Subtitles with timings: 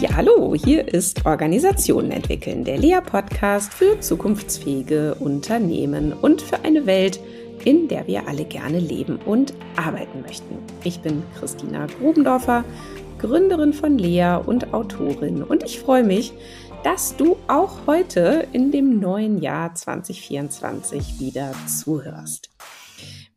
[0.00, 7.18] Ja, hallo, hier ist Organisationen entwickeln, der Lea-Podcast für zukunftsfähige Unternehmen und für eine Welt,
[7.64, 10.58] in der wir alle gerne leben und arbeiten möchten.
[10.84, 12.64] Ich bin Christina Grubendorfer,
[13.18, 16.32] Gründerin von Lea und Autorin und ich freue mich,
[16.84, 22.50] dass du auch heute in dem neuen Jahr 2024 wieder zuhörst.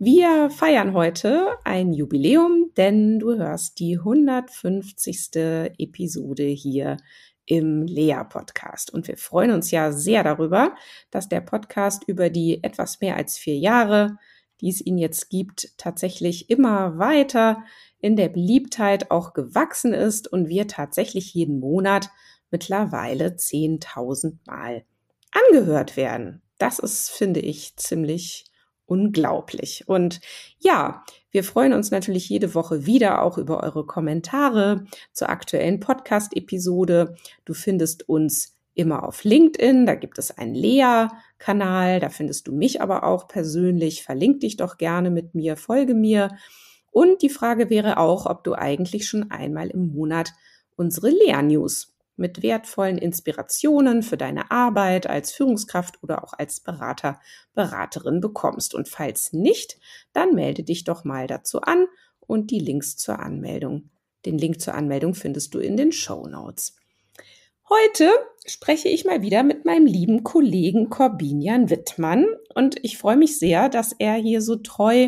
[0.04, 5.30] Wir feiern heute ein Jubiläum, denn du hörst die 150.
[5.78, 6.98] Episode hier
[7.46, 8.92] im Lea Podcast.
[8.92, 10.74] Und wir freuen uns ja sehr darüber,
[11.12, 14.18] dass der Podcast über die etwas mehr als vier Jahre,
[14.60, 17.64] die es ihn jetzt gibt, tatsächlich immer weiter
[18.00, 22.10] in der Beliebtheit auch gewachsen ist und wir tatsächlich jeden Monat
[22.50, 24.84] mittlerweile 10.000 Mal
[25.30, 26.42] angehört werden.
[26.58, 28.51] Das ist, finde ich, ziemlich
[28.92, 29.86] unglaublich.
[29.88, 30.20] Und
[30.60, 37.16] ja, wir freuen uns natürlich jede Woche wieder auch über eure Kommentare zur aktuellen Podcast-Episode.
[37.46, 42.82] Du findest uns immer auf LinkedIn, da gibt es einen Lea-Kanal, da findest du mich
[42.82, 44.04] aber auch persönlich.
[44.04, 46.36] Verlink dich doch gerne mit mir, folge mir.
[46.92, 50.34] Und die Frage wäre auch, ob du eigentlich schon einmal im Monat
[50.76, 57.20] unsere Lea-News mit wertvollen Inspirationen für deine Arbeit als Führungskraft oder auch als Berater,
[57.54, 58.76] Beraterin bekommst.
[58.76, 59.78] Und falls nicht,
[60.14, 61.88] dann melde dich doch mal dazu an
[62.20, 63.90] und die Links zur Anmeldung.
[64.26, 66.76] Den Link zur Anmeldung findest du in den Show Notes.
[67.70, 68.10] Heute
[68.46, 73.70] spreche ich mal wieder mit meinem lieben Kollegen Corbinian Wittmann und ich freue mich sehr,
[73.70, 75.08] dass er hier so treu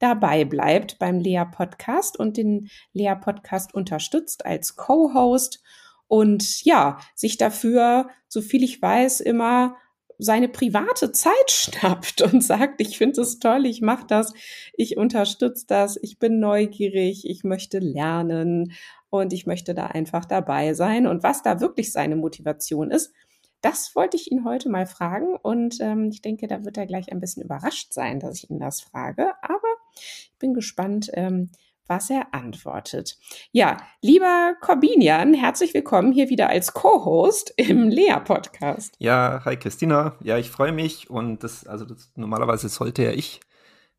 [0.00, 5.62] dabei bleibt beim Lea Podcast und den Lea Podcast unterstützt als Co-Host
[6.10, 9.76] und ja, sich dafür, so viel ich weiß, immer
[10.18, 14.34] seine private Zeit schnappt und sagt, ich finde es toll, ich mache das,
[14.76, 18.72] ich unterstütze das, ich bin neugierig, ich möchte lernen
[19.08, 21.06] und ich möchte da einfach dabei sein.
[21.06, 23.12] Und was da wirklich seine Motivation ist,
[23.60, 27.12] das wollte ich ihn heute mal fragen und ähm, ich denke, da wird er gleich
[27.12, 29.30] ein bisschen überrascht sein, dass ich ihn das frage.
[29.42, 31.50] Aber ich bin gespannt, ähm,
[31.90, 33.18] was er antwortet.
[33.50, 38.94] Ja, lieber Corbinian, herzlich willkommen hier wieder als Co-Host im Lea-Podcast.
[39.00, 40.16] Ja, hi Christina.
[40.22, 43.40] Ja, ich freue mich und das, also das, normalerweise sollte ja ich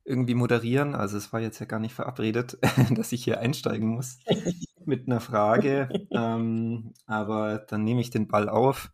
[0.06, 0.96] irgendwie moderieren.
[0.96, 2.58] Also es war jetzt ja gar nicht verabredet,
[2.92, 4.20] dass ich hier einsteigen muss
[4.86, 5.90] mit einer Frage.
[6.12, 8.90] ähm, aber dann nehme ich den Ball auf.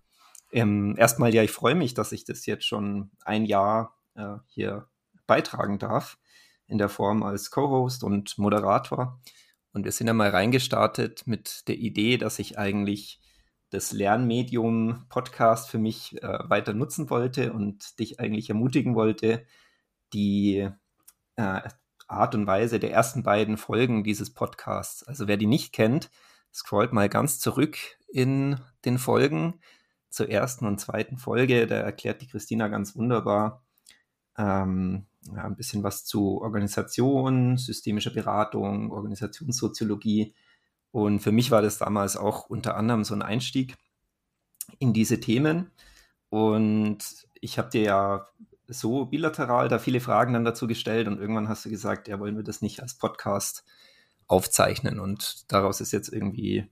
[0.52, 4.88] Ähm, erstmal, ja, ich freue mich, dass ich das jetzt schon ein Jahr äh, hier
[5.28, 6.18] beitragen darf
[6.68, 9.20] in der Form als Co-Host und Moderator.
[9.74, 13.22] Und wir sind ja mal reingestartet mit der Idee, dass ich eigentlich
[13.70, 19.46] das Lernmedium Podcast für mich äh, weiter nutzen wollte und dich eigentlich ermutigen wollte,
[20.14, 20.70] die
[21.36, 21.62] äh,
[22.08, 25.04] Art und Weise der ersten beiden Folgen dieses Podcasts.
[25.04, 26.10] Also wer die nicht kennt,
[26.54, 29.60] scrollt mal ganz zurück in den Folgen
[30.10, 31.68] zur ersten und zweiten Folge.
[31.68, 33.66] Da erklärt die Christina ganz wunderbar,
[34.38, 40.34] ähm, ja, ein bisschen was zu Organisation, systemischer Beratung, Organisationssoziologie.
[40.92, 43.76] Und für mich war das damals auch unter anderem so ein Einstieg
[44.80, 45.72] in diese Themen.
[46.30, 47.00] Und
[47.42, 48.28] ich habe dir ja
[48.68, 52.36] so bilateral da viele Fragen dann dazu gestellt und irgendwann hast du gesagt, ja, wollen
[52.36, 53.64] wir das nicht als Podcast
[54.28, 55.00] aufzeichnen.
[55.00, 56.70] Und daraus ist jetzt irgendwie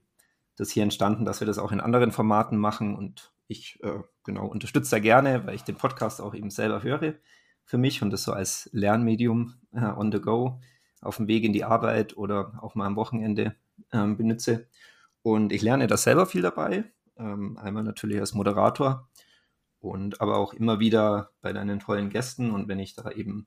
[0.56, 2.94] das hier entstanden, dass wir das auch in anderen Formaten machen.
[2.94, 7.14] Und ich äh, genau unterstütze da gerne, weil ich den Podcast auch eben selber höre
[7.66, 10.60] für mich und das so als Lernmedium äh, on the go
[11.02, 13.54] auf dem Weg in die Arbeit oder auch mal am Wochenende
[13.92, 14.68] ähm, benutze.
[15.22, 16.84] Und ich lerne da selber viel dabei.
[17.18, 19.08] Ähm, einmal natürlich als Moderator
[19.80, 23.46] und aber auch immer wieder bei deinen tollen Gästen und wenn ich da eben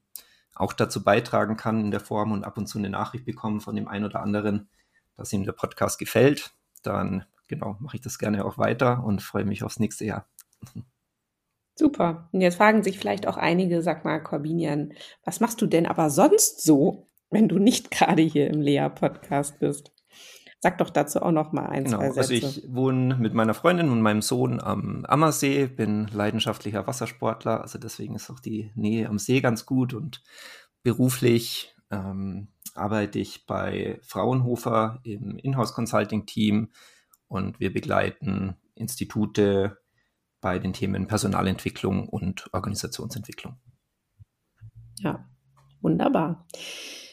[0.55, 3.75] auch dazu beitragen kann in der Form und ab und zu eine Nachricht bekomme von
[3.75, 4.69] dem einen oder anderen,
[5.15, 6.51] dass ihm der Podcast gefällt,
[6.83, 10.27] dann genau mache ich das gerne auch weiter und freue mich aufs nächste Jahr.
[11.79, 12.27] Super.
[12.33, 14.91] Und jetzt fragen sich vielleicht auch einige, sag mal, Corbinian,
[15.23, 19.93] was machst du denn aber sonst so, wenn du nicht gerade hier im Lea-Podcast bist?
[20.59, 22.19] Sag doch dazu auch noch mal ein, genau, zwei Sätze.
[22.19, 27.79] Also ich wohne mit meiner Freundin und meinem Sohn am Ammersee, bin leidenschaftlicher Wassersportler, also
[27.79, 30.21] deswegen ist auch die Nähe am See ganz gut und
[30.83, 36.73] beruflich ähm, arbeite ich bei Fraunhofer im Inhouse-Consulting-Team
[37.29, 39.77] und wir begleiten Institute,
[40.41, 43.57] bei den Themen Personalentwicklung und Organisationsentwicklung.
[44.99, 45.25] Ja,
[45.81, 46.45] wunderbar.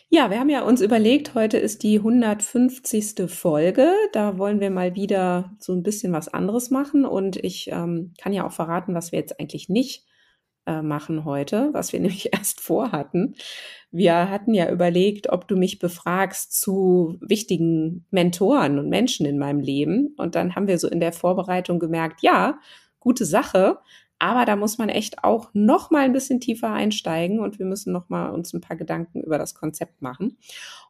[0.08, 3.28] Ja, wir haben ja uns überlegt, heute ist die 150.
[3.28, 3.92] Folge.
[4.12, 7.04] Da wollen wir mal wieder so ein bisschen was anderes machen.
[7.04, 10.06] Und ich ähm, kann ja auch verraten, was wir jetzt eigentlich nicht
[10.66, 13.34] äh, machen heute, was wir nämlich erst vorhatten.
[13.90, 19.60] Wir hatten ja überlegt, ob du mich befragst zu wichtigen Mentoren und Menschen in meinem
[19.60, 20.14] Leben.
[20.18, 22.60] Und dann haben wir so in der Vorbereitung gemerkt, ja,
[23.06, 23.78] gute Sache.
[24.18, 27.92] Aber da muss man echt auch noch mal ein bisschen tiefer einsteigen und wir müssen
[27.92, 30.38] noch mal uns ein paar Gedanken über das Konzept machen.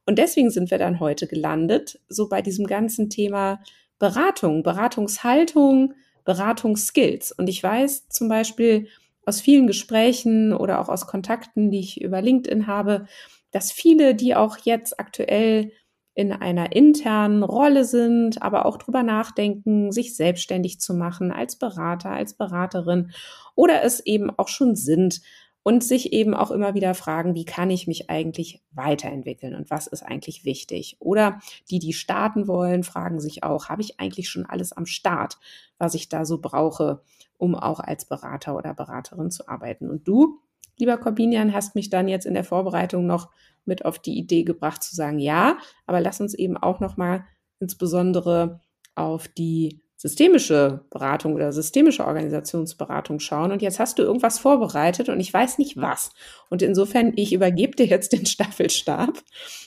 [0.07, 3.61] Und deswegen sind wir dann heute gelandet, so bei diesem ganzen Thema
[3.99, 5.93] Beratung, Beratungshaltung,
[6.25, 7.33] Beratungsskills.
[7.33, 8.87] Und ich weiß zum Beispiel
[9.27, 13.07] aus vielen Gesprächen oder auch aus Kontakten, die ich über LinkedIn habe,
[13.51, 15.73] dass viele, die auch jetzt aktuell
[16.17, 22.11] in einer internen Rolle sind, aber auch drüber nachdenken, sich selbstständig zu machen als Berater,
[22.11, 23.13] als Beraterin
[23.55, 25.21] oder es eben auch schon sind
[25.63, 29.89] und sich eben auch immer wieder fragen, wie kann ich mich eigentlich weiterentwickeln und was
[29.89, 30.97] ist eigentlich wichtig?
[31.01, 31.39] Oder
[31.71, 35.39] die, die starten wollen, fragen sich auch, habe ich eigentlich schon alles am Start,
[35.77, 37.03] was ich da so brauche,
[37.37, 39.91] um auch als Berater oder Beraterin zu arbeiten?
[39.91, 40.39] Und du,
[40.79, 43.29] lieber Corbinian, hast mich dann jetzt in der Vorbereitung noch
[43.67, 47.25] mit auf die Idee gebracht zu sagen, ja, aber lass uns eben auch noch mal
[47.61, 48.61] insbesondere
[48.95, 53.51] auf die systemische Beratung oder systemische Organisationsberatung schauen.
[53.51, 56.11] Und jetzt hast du irgendwas vorbereitet und ich weiß nicht was.
[56.51, 59.23] Und insofern, ich übergebe dir jetzt den Staffelstab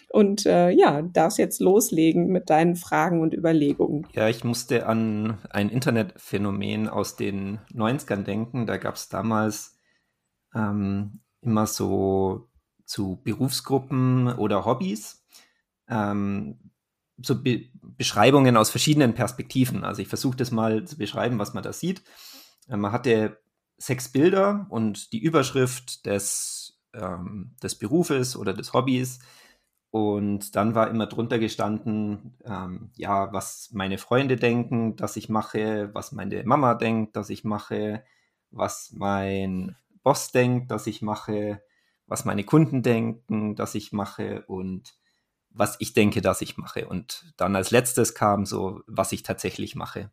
[0.09, 4.07] und äh, ja, darfst jetzt loslegen mit deinen Fragen und Überlegungen.
[4.13, 8.67] Ja, ich musste an ein Internetphänomen aus den 90ern denken.
[8.67, 9.77] Da gab es damals
[10.53, 12.48] ähm, immer so
[12.89, 15.24] zu Berufsgruppen oder Hobbys.
[15.88, 16.71] Ähm,
[17.21, 19.83] so Be Beschreibungen aus verschiedenen Perspektiven.
[19.83, 22.01] Also ich versuche das mal zu beschreiben, was man da sieht.
[22.68, 23.39] Äh, man hatte
[23.77, 29.19] sechs Bilder und die Überschrift des, ähm, des Berufes oder des Hobbys.
[29.92, 35.92] Und dann war immer drunter gestanden, ähm, ja, was meine Freunde denken, dass ich mache,
[35.94, 38.03] was meine Mama denkt, dass ich mache,
[38.50, 41.62] was mein Boss denkt, dass ich mache,
[42.09, 44.95] was meine Kunden denken, dass ich mache und
[45.51, 46.88] was ich denke, dass ich mache.
[46.88, 50.11] Und dann als letztes kam so, was ich tatsächlich mache.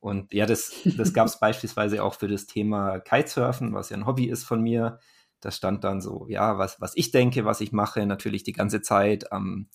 [0.00, 4.06] Und ja, das, das gab es beispielsweise auch für das Thema Kitesurfen, was ja ein
[4.06, 4.98] Hobby ist von mir.
[5.40, 8.80] Da stand dann so, ja, was, was ich denke, was ich mache, natürlich die ganze
[8.80, 9.68] Zeit am,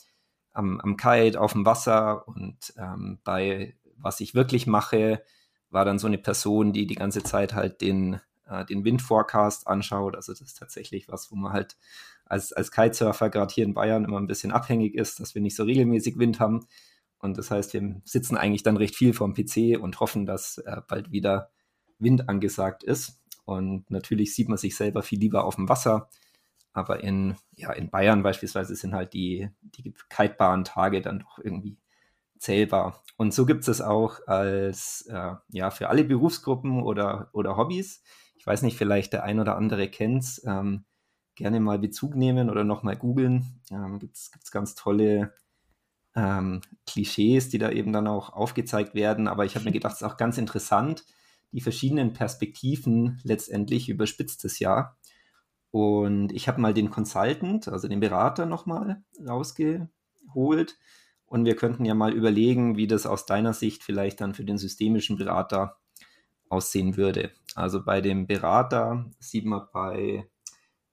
[0.51, 5.21] am, am Kite, auf dem Wasser und ähm, bei was ich wirklich mache,
[5.69, 10.15] war dann so eine Person, die die ganze Zeit halt den, äh, den Windforecast anschaut.
[10.15, 11.77] Also das ist tatsächlich was, wo man halt
[12.25, 15.55] als, als Kitesurfer gerade hier in Bayern immer ein bisschen abhängig ist, dass wir nicht
[15.55, 16.65] so regelmäßig Wind haben.
[17.19, 20.81] Und das heißt, wir sitzen eigentlich dann recht viel vorm PC und hoffen, dass äh,
[20.87, 21.51] bald wieder
[21.97, 23.21] Wind angesagt ist.
[23.45, 26.09] Und natürlich sieht man sich selber viel lieber auf dem Wasser.
[26.71, 31.77] Aber in, ja, in Bayern beispielsweise sind halt die, die kitebaren Tage dann doch irgendwie
[32.37, 33.03] zählbar.
[33.17, 38.01] Und so gibt es auch als, äh, ja, für alle Berufsgruppen oder, oder Hobbys
[38.49, 40.83] weiß nicht, vielleicht der ein oder andere kennt es, ähm,
[41.35, 43.61] gerne mal Bezug nehmen oder nochmal googeln.
[43.71, 45.33] Ähm, Gibt es ganz tolle
[46.15, 49.27] ähm, Klischees, die da eben dann auch aufgezeigt werden.
[49.27, 51.05] Aber ich habe mir gedacht, es ist auch ganz interessant,
[51.51, 54.97] die verschiedenen Perspektiven letztendlich überspitzt es ja.
[55.71, 60.77] Und ich habe mal den Consultant, also den Berater nochmal rausgeholt.
[61.25, 64.57] Und wir könnten ja mal überlegen, wie das aus deiner Sicht vielleicht dann für den
[64.57, 65.77] systemischen Berater
[66.49, 67.31] aussehen würde.
[67.55, 70.27] Also bei dem Berater sieht man bei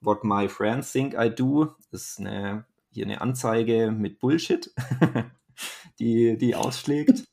[0.01, 4.73] What My Friends Think I Do, ist eine, hier eine Anzeige mit Bullshit,
[5.99, 7.25] die, die ausschlägt.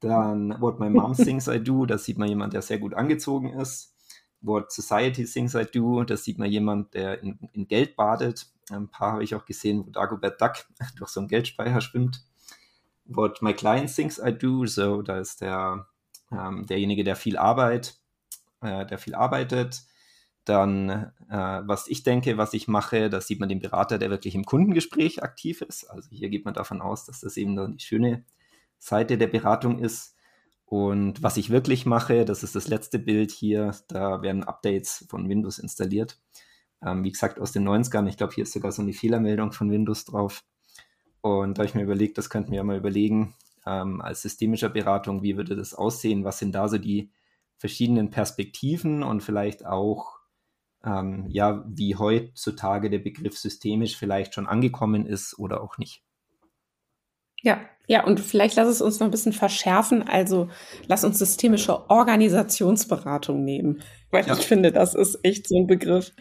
[0.00, 3.58] Dann What My Mom Thinks I Do, da sieht man jemand, der sehr gut angezogen
[3.58, 3.94] ist.
[4.40, 8.46] What Society Thinks I Do, da sieht man jemand, der in, in Geld badet.
[8.70, 10.54] Ein paar habe ich auch gesehen, wo Dagobert Duck
[10.96, 12.24] durch so einen Geldspeicher schwimmt.
[13.04, 15.86] What My Client Thinks I Do, so, da ist der
[16.32, 18.00] ähm, derjenige, der viel Arbeit,
[18.62, 19.82] äh, der viel arbeitet.
[20.44, 24.34] Dann, äh, was ich denke, was ich mache, da sieht man den Berater, der wirklich
[24.34, 25.90] im Kundengespräch aktiv ist.
[25.90, 28.24] Also hier geht man davon aus, dass das eben dann die schöne
[28.78, 30.14] Seite der Beratung ist.
[30.66, 35.28] Und was ich wirklich mache, das ist das letzte Bild hier, da werden Updates von
[35.28, 36.20] Windows installiert.
[36.84, 39.70] Ähm, wie gesagt, aus den 90ern, ich glaube, hier ist sogar so eine Fehlermeldung von
[39.70, 40.44] Windows drauf.
[41.20, 43.34] Und da habe ich mir überlegt, das könnten wir mal überlegen,
[43.66, 46.24] ähm, als systemischer Beratung, wie würde das aussehen?
[46.24, 47.10] Was sind da so die
[47.58, 50.18] verschiedenen Perspektiven und vielleicht auch,
[50.84, 56.02] ähm, ja, wie heutzutage der Begriff systemisch vielleicht schon angekommen ist oder auch nicht?
[57.42, 60.06] Ja, Ja, und vielleicht lass es uns noch ein bisschen verschärfen.
[60.06, 60.48] Also
[60.88, 63.80] lass uns systemische Organisationsberatung nehmen.
[64.10, 64.34] Weil ja.
[64.34, 66.12] ich finde, das ist echt so ein Begriff,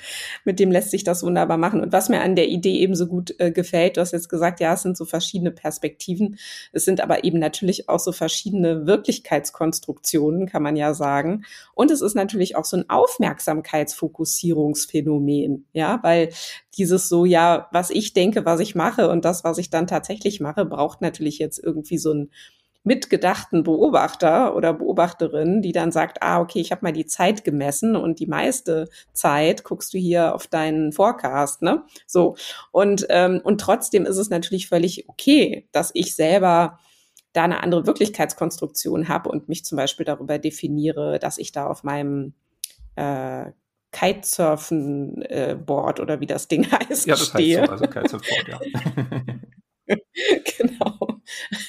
[0.44, 1.82] mit dem lässt sich das wunderbar machen.
[1.82, 4.60] Und was mir an der Idee eben so gut äh, gefällt, du hast jetzt gesagt,
[4.60, 6.40] ja, es sind so verschiedene Perspektiven.
[6.72, 11.46] Es sind aber eben natürlich auch so verschiedene Wirklichkeitskonstruktionen, kann man ja sagen.
[11.76, 16.30] Und es ist natürlich auch so ein Aufmerksamkeitsfokussierungsphänomen, ja, weil
[16.78, 20.42] dieses so, ja, was ich denke, was ich mache und das, was ich dann tatsächlich
[20.42, 22.30] mache, braucht natürlich jetzt irgendwie so ein
[22.86, 27.96] mitgedachten Beobachter oder Beobachterin, die dann sagt, ah, okay, ich habe mal die Zeit gemessen
[27.96, 31.84] und die meiste Zeit guckst du hier auf deinen Forecast, ne?
[32.06, 32.36] So.
[32.72, 36.78] Und, ähm, und trotzdem ist es natürlich völlig okay, dass ich selber
[37.34, 41.84] da eine andere Wirklichkeitskonstruktion habe und mich zum Beispiel darüber definiere, dass ich da auf
[41.84, 42.34] meinem
[42.96, 43.46] äh,
[43.92, 47.08] Kitesurfen-Board äh, oder wie das Ding heißt.
[47.08, 47.62] Ja, das stehe.
[47.62, 48.60] heißt so, also Kitesurf-Board, ja.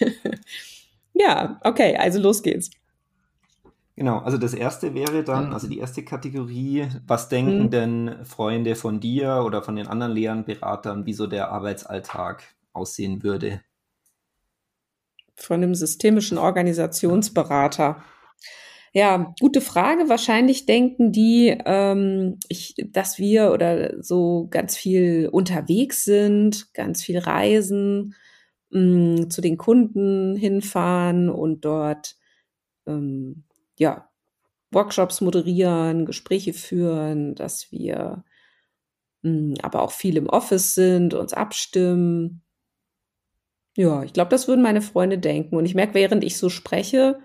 [1.14, 2.70] ja, okay, also los geht's.
[3.96, 7.70] Genau, also das erste wäre dann, also die erste Kategorie, was denken hm.
[7.70, 12.42] denn Freunde von dir oder von den anderen Lehrern, Beratern, wie so der Arbeitsalltag
[12.74, 13.62] aussehen würde?
[15.34, 18.02] Von einem systemischen Organisationsberater.
[18.92, 20.08] Ja, gute Frage.
[20.08, 27.18] Wahrscheinlich denken die, ähm, ich, dass wir oder so ganz viel unterwegs sind, ganz viel
[27.18, 28.14] reisen,
[28.70, 32.16] mh, mm, zu den Kunden hinfahren und dort
[32.86, 33.44] ähm,
[33.78, 34.08] ja
[34.72, 38.24] Workshops moderieren, Gespräche führen, dass wir
[39.22, 42.42] mh, mm, aber auch viel im Office sind, uns abstimmen.
[43.76, 45.56] Ja, ich glaube, das würden meine Freunde denken.
[45.56, 47.18] Und ich merke, während ich so spreche,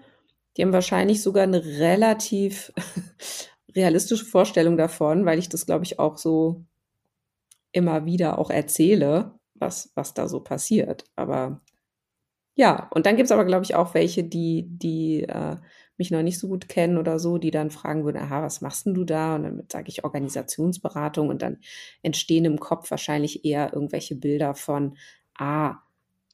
[0.58, 2.74] die haben wahrscheinlich sogar eine relativ
[3.76, 6.66] realistische Vorstellung davon, weil ich das, glaube ich, auch so
[7.72, 11.06] immer wieder auch erzähle, was, was da so passiert.
[11.15, 11.62] Aber
[12.56, 15.58] ja, und dann gibt es aber, glaube ich, auch welche, die, die äh,
[15.98, 18.86] mich noch nicht so gut kennen oder so, die dann fragen würden, aha, was machst
[18.86, 19.36] denn du da?
[19.36, 21.60] Und dann sage ich Organisationsberatung und dann
[22.01, 24.98] entstehen im Kopf wahrscheinlich eher irgendwelche Bilder von,
[25.38, 25.75] ah,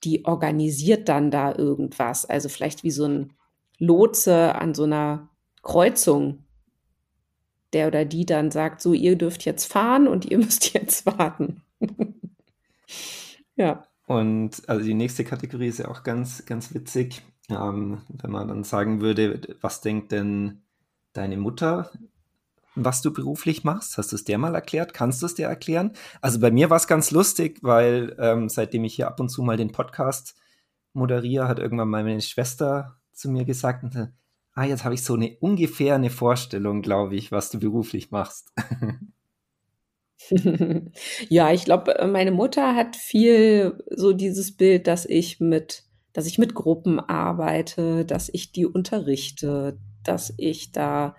[0.04, 2.26] die organisiert dann da irgendwas.
[2.26, 3.34] Also vielleicht wie so ein
[3.78, 5.30] Lotse an so einer
[5.64, 6.46] Kreuzung,
[7.74, 11.62] der oder die dann sagt, so, ihr dürft jetzt fahren und ihr müsst jetzt warten.
[13.58, 13.86] ja.
[14.06, 18.64] Und also die nächste Kategorie ist ja auch ganz, ganz witzig, ähm, wenn man dann
[18.64, 20.62] sagen würde, was denkt denn
[21.12, 21.92] deine Mutter,
[22.76, 23.98] was du beruflich machst?
[23.98, 24.94] Hast du es dir mal erklärt?
[24.94, 25.92] Kannst du es dir erklären?
[26.22, 29.42] Also bei mir war es ganz lustig, weil ähm, seitdem ich hier ab und zu
[29.44, 30.36] mal den Podcast
[30.94, 33.84] moderiere, hat irgendwann mal meine Schwester zu mir gesagt
[34.58, 38.52] ah, jetzt habe ich so eine ungefähr eine Vorstellung, glaube ich, was du beruflich machst.
[41.30, 45.84] ja, ich glaube, äh, meine Mutter hat viel so dieses Bild, dass ich mit,
[46.14, 51.16] dass ich mit Gruppen arbeite, dass ich die unterrichte, dass ich da,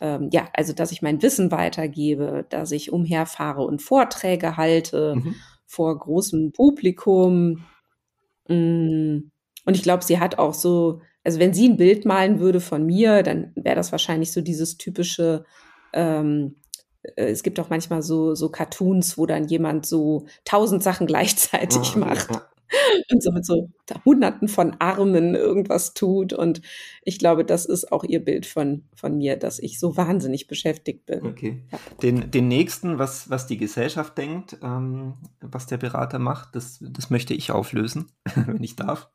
[0.00, 5.34] ähm, ja, also dass ich mein Wissen weitergebe, dass ich umherfahre und Vorträge halte mhm.
[5.66, 7.64] vor großem Publikum.
[8.48, 9.30] Mm,
[9.64, 12.86] und ich glaube, sie hat auch so also wenn sie ein Bild malen würde von
[12.86, 15.44] mir, dann wäre das wahrscheinlich so dieses typische,
[15.92, 16.67] ähm, äh,
[17.16, 21.98] es gibt auch manchmal so, so Cartoons, wo dann jemand so tausend Sachen gleichzeitig oh,
[21.98, 22.30] macht.
[22.30, 22.42] Ja.
[23.10, 23.70] Und so mit so
[24.04, 26.34] Hunderten von Armen irgendwas tut.
[26.34, 26.60] Und
[27.02, 31.06] ich glaube, das ist auch ihr Bild von, von mir, dass ich so wahnsinnig beschäftigt
[31.06, 31.24] bin.
[31.24, 31.62] Okay.
[31.72, 31.78] Ja.
[32.02, 37.08] Den, den nächsten, was, was die Gesellschaft denkt, ähm, was der Berater macht, das, das
[37.08, 39.08] möchte ich auflösen, wenn ich darf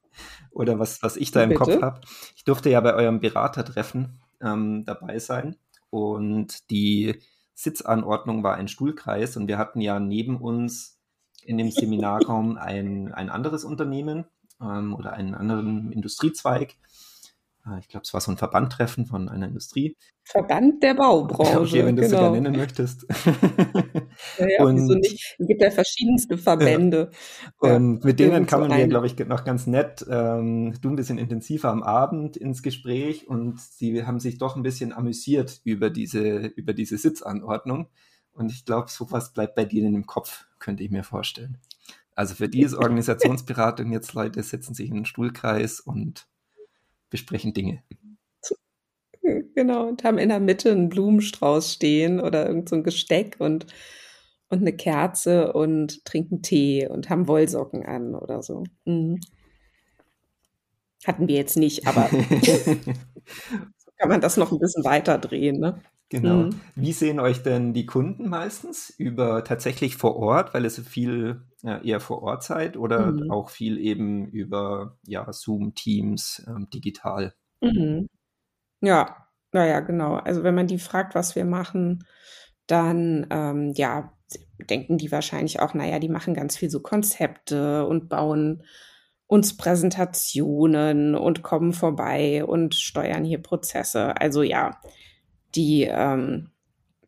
[0.51, 1.59] oder was, was ich da im Bitte?
[1.59, 2.01] Kopf habe.
[2.35, 5.55] Ich durfte ja bei eurem Beratertreffen ähm, dabei sein
[5.89, 7.19] und die
[7.53, 10.99] Sitzanordnung war ein Stuhlkreis und wir hatten ja neben uns
[11.43, 14.25] in dem Seminarraum ein, ein anderes Unternehmen
[14.61, 16.75] ähm, oder einen anderen Industriezweig
[17.79, 19.95] ich glaube, es war so ein Verbandtreffen von einer Industrie.
[20.23, 21.53] Verband der Baubranche.
[21.61, 22.13] Okay, wenn du genau.
[22.15, 23.05] es sogar nennen möchtest.
[24.37, 25.35] Ja, ja und, wieso nicht?
[25.39, 27.09] Es gibt ja verschiedenste Verbände.
[27.63, 27.75] Ja.
[27.75, 31.17] Und ja, mit denen kamen wir, glaube ich, noch ganz nett, ähm, du ein bisschen
[31.17, 36.45] intensiver am Abend ins Gespräch und sie haben sich doch ein bisschen amüsiert über diese,
[36.45, 37.89] über diese Sitzanordnung.
[38.33, 41.57] Und ich glaube, sowas bleibt bei denen im Kopf, könnte ich mir vorstellen.
[42.13, 46.27] Also für die ist Organisationsberatung jetzt Leute setzen sich in einen Stuhlkreis und
[47.13, 47.83] besprechen Dinge.
[49.55, 53.65] Genau, und haben in der Mitte einen Blumenstrauß stehen oder irgend so ein Gesteck und,
[54.49, 58.65] und eine Kerze und trinken Tee und haben Wollsocken an oder so.
[58.83, 59.21] Mhm.
[61.05, 62.81] Hatten wir jetzt nicht, aber so
[63.97, 65.57] kann man das noch ein bisschen weiter drehen.
[65.57, 65.81] Ne?
[66.09, 66.43] Genau.
[66.43, 66.61] Mhm.
[66.75, 68.93] Wie sehen euch denn die Kunden meistens?
[68.97, 73.31] Über tatsächlich vor Ort, weil so viel äh, eher vor Ort seid oder mhm.
[73.31, 77.33] auch viel eben über ja, Zoom, Teams, ähm, digital?
[77.61, 78.09] Mhm.
[78.81, 80.15] Ja, naja, genau.
[80.15, 82.05] Also wenn man die fragt, was wir machen,
[82.67, 84.13] dann ähm, ja,
[84.69, 88.63] denken die wahrscheinlich auch, naja, die machen ganz viel so Konzepte und bauen
[89.27, 94.19] uns Präsentationen und kommen vorbei und steuern hier Prozesse.
[94.19, 94.79] Also ja,
[95.55, 96.51] die, ähm,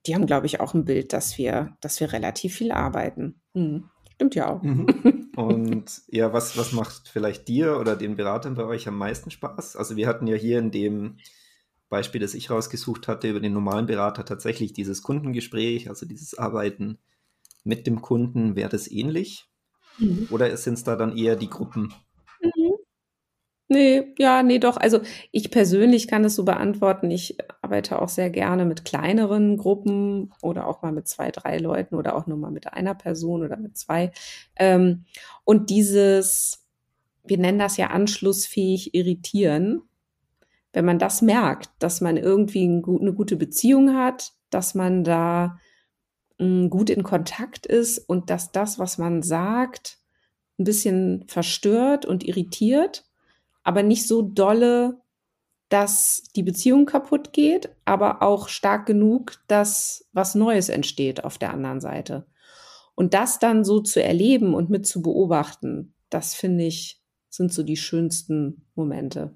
[0.05, 3.41] die haben, glaube ich, auch ein Bild, dass wir, dass wir relativ viel arbeiten.
[3.53, 3.89] Hm.
[4.15, 4.61] Stimmt ja auch.
[4.63, 5.31] Mhm.
[5.35, 9.75] Und ja, was, was macht vielleicht dir oder den Beratern bei euch am meisten Spaß?
[9.75, 11.17] Also wir hatten ja hier in dem
[11.89, 16.97] Beispiel, das ich rausgesucht hatte, über den normalen Berater tatsächlich dieses Kundengespräch, also dieses Arbeiten
[17.63, 18.55] mit dem Kunden.
[18.55, 19.49] Wäre das ähnlich?
[19.97, 20.27] Mhm.
[20.31, 21.93] Oder sind es da dann eher die Gruppen?
[23.67, 24.77] Nee, ja, nee, doch.
[24.77, 24.99] Also
[25.31, 27.09] ich persönlich kann es so beantworten.
[27.09, 31.95] Ich arbeite auch sehr gerne mit kleineren Gruppen oder auch mal mit zwei, drei Leuten
[31.95, 34.11] oder auch nur mal mit einer Person oder mit zwei.
[34.55, 35.05] Ähm,
[35.45, 36.63] und dieses,
[37.23, 39.81] wir nennen das ja anschlussfähig irritieren,
[40.73, 45.57] wenn man das merkt, dass man irgendwie eine gute Beziehung hat, dass man da
[46.37, 49.97] mm, gut in Kontakt ist und dass das, was man sagt,
[50.59, 53.04] ein bisschen verstört und irritiert,
[53.65, 55.01] aber nicht so dolle,
[55.67, 61.51] dass die Beziehung kaputt geht, aber auch stark genug, dass was Neues entsteht auf der
[61.51, 62.27] anderen Seite.
[62.93, 67.63] Und das dann so zu erleben und mit zu beobachten, das finde ich, sind so
[67.63, 69.35] die schönsten Momente.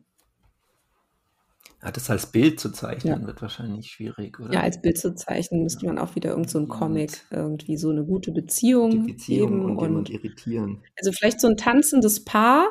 [1.84, 3.28] Ja, das als Bild zu zeichnen ja.
[3.28, 4.54] wird wahrscheinlich schwierig, oder?
[4.54, 7.90] Ja, als Bild zu zeichnen müsste man auch wieder irgend so ein Comic, irgendwie so
[7.90, 10.84] eine gute Beziehung, die Beziehung geben und, und irritieren.
[10.98, 12.68] Also vielleicht so ein tanzendes Paar,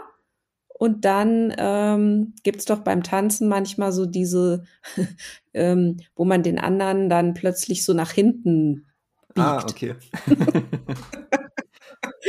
[0.78, 4.64] und dann ähm, gibt es doch beim Tanzen manchmal so diese,
[5.52, 8.86] ähm, wo man den anderen dann plötzlich so nach hinten
[9.34, 9.46] biegt.
[9.46, 9.96] Ah, okay.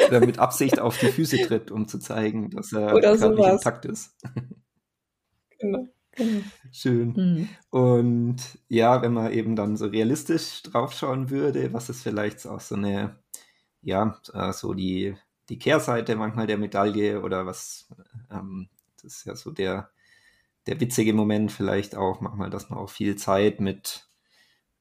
[0.08, 3.38] Oder mit Absicht auf die Füße tritt, um zu zeigen, dass er Oder sowas.
[3.38, 4.16] nicht intakt ist.
[5.60, 5.88] genau.
[6.12, 6.42] genau.
[6.72, 7.14] Schön.
[7.16, 7.50] Mhm.
[7.70, 8.38] Und
[8.68, 13.20] ja, wenn man eben dann so realistisch draufschauen würde, was ist vielleicht auch so eine,
[13.82, 15.16] ja, äh, so die
[15.50, 17.90] die Kehrseite manchmal der Medaille oder was,
[18.32, 18.70] ähm,
[19.02, 19.90] das ist ja so der,
[20.68, 24.08] der witzige Moment vielleicht auch manchmal, dass man auch viel Zeit mit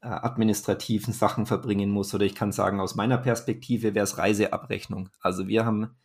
[0.00, 2.14] äh, administrativen Sachen verbringen muss.
[2.14, 5.08] Oder ich kann sagen, aus meiner Perspektive wäre es Reiseabrechnung.
[5.20, 5.96] Also wir haben,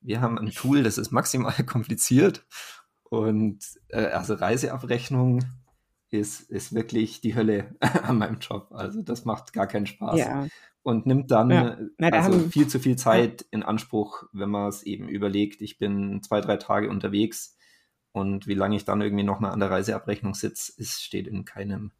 [0.00, 2.46] wir haben ein Tool, das ist maximal kompliziert
[3.04, 5.44] und äh, also Reiseabrechnung
[6.10, 8.68] ist, ist wirklich die Hölle an meinem Job.
[8.70, 10.18] Also das macht gar keinen Spaß.
[10.18, 10.46] Ja
[10.86, 11.76] und nimmt dann ja.
[11.98, 13.46] Na, da also viel zu viel Zeit ja.
[13.50, 17.56] in Anspruch, wenn man es eben überlegt, ich bin zwei, drei Tage unterwegs
[18.12, 21.90] und wie lange ich dann irgendwie nochmal an der Reiseabrechnung sitze, ist, steht in keinem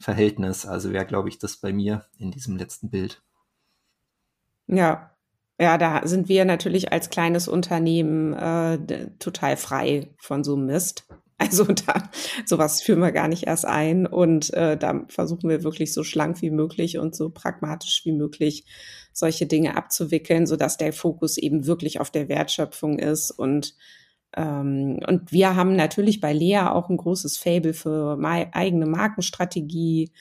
[0.00, 0.64] Verhältnis.
[0.64, 3.22] Also wäre, glaube ich, das bei mir in diesem letzten Bild.
[4.66, 5.14] Ja,
[5.60, 11.06] ja, da sind wir natürlich als kleines Unternehmen äh, total frei von so Mist.
[11.46, 12.10] Also da,
[12.44, 14.06] sowas führen wir gar nicht erst ein.
[14.06, 18.64] Und äh, da versuchen wir wirklich so schlank wie möglich und so pragmatisch wie möglich
[19.12, 23.30] solche Dinge abzuwickeln, so dass der Fokus eben wirklich auf der Wertschöpfung ist.
[23.30, 23.74] Und
[24.36, 28.18] ähm, und wir haben natürlich bei Lea auch ein großes Fable für
[28.52, 30.12] eigene Markenstrategie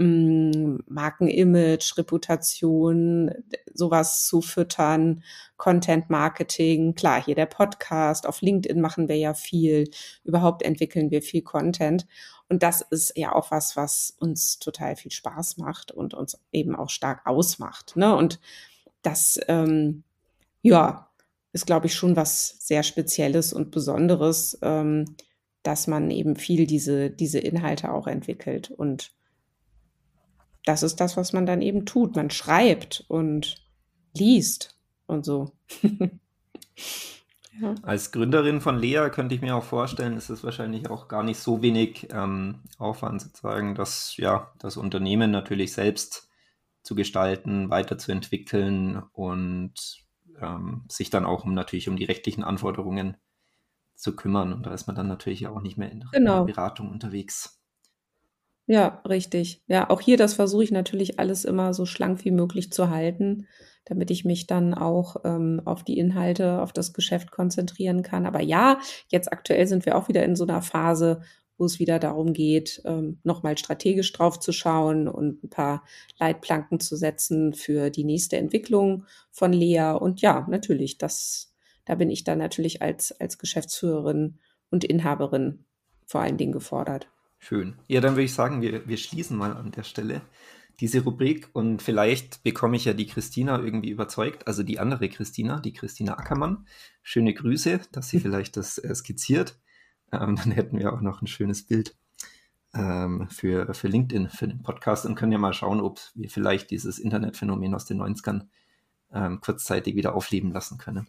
[0.00, 3.30] Markenimage, Reputation,
[3.74, 5.22] sowas zu füttern,
[5.58, 9.90] Content Marketing, klar, hier der Podcast, auf LinkedIn machen wir ja viel,
[10.24, 12.06] überhaupt entwickeln wir viel Content.
[12.48, 16.74] Und das ist ja auch was, was uns total viel Spaß macht und uns eben
[16.74, 17.94] auch stark ausmacht.
[17.94, 18.16] Ne?
[18.16, 18.40] Und
[19.02, 20.02] das, ähm,
[20.62, 21.10] ja,
[21.52, 25.04] ist, glaube ich, schon was sehr Spezielles und Besonderes, ähm,
[25.62, 29.12] dass man eben viel diese, diese Inhalte auch entwickelt und
[30.64, 32.16] das ist das, was man dann eben tut.
[32.16, 33.56] Man schreibt und
[34.14, 35.52] liest und so.
[37.60, 37.74] ja.
[37.82, 41.38] Als Gründerin von Lea könnte ich mir auch vorstellen, ist es wahrscheinlich auch gar nicht
[41.38, 46.28] so wenig ähm, Aufwand, sozusagen, dass ja das Unternehmen natürlich selbst
[46.82, 49.74] zu gestalten, weiterzuentwickeln und
[50.40, 53.16] ähm, sich dann auch um natürlich um die rechtlichen Anforderungen
[53.94, 54.52] zu kümmern.
[54.52, 56.38] Und da ist man dann natürlich auch nicht mehr in genau.
[56.44, 57.59] der Beratung unterwegs.
[58.70, 59.64] Ja, richtig.
[59.66, 63.48] Ja, auch hier, das versuche ich natürlich alles immer so schlank wie möglich zu halten,
[63.84, 68.26] damit ich mich dann auch ähm, auf die Inhalte, auf das Geschäft konzentrieren kann.
[68.26, 68.78] Aber ja,
[69.08, 71.20] jetzt aktuell sind wir auch wieder in so einer Phase,
[71.58, 75.82] wo es wieder darum geht, ähm, nochmal strategisch drauf zu schauen und ein paar
[76.20, 79.96] Leitplanken zu setzen für die nächste Entwicklung von Lea.
[79.98, 81.52] Und ja, natürlich, das,
[81.86, 84.38] da bin ich dann natürlich als, als Geschäftsführerin
[84.70, 85.64] und Inhaberin
[86.06, 87.08] vor allen Dingen gefordert.
[87.42, 87.74] Schön.
[87.88, 90.20] Ja, dann würde ich sagen, wir, wir schließen mal an der Stelle
[90.78, 95.58] diese Rubrik und vielleicht bekomme ich ja die Christina irgendwie überzeugt, also die andere Christina,
[95.58, 96.66] die Christina Ackermann.
[97.02, 99.58] Schöne Grüße, dass sie vielleicht das äh, skizziert.
[100.12, 101.96] Ähm, dann hätten wir auch noch ein schönes Bild
[102.74, 106.70] ähm, für, für LinkedIn, für den Podcast und können ja mal schauen, ob wir vielleicht
[106.70, 108.48] dieses Internetphänomen aus den 90ern
[109.12, 111.08] ähm, kurzzeitig wieder aufleben lassen können.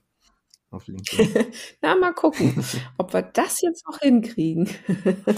[0.72, 1.52] Auf LinkedIn.
[1.82, 2.64] Na, mal gucken,
[2.98, 4.70] ob wir das jetzt noch hinkriegen.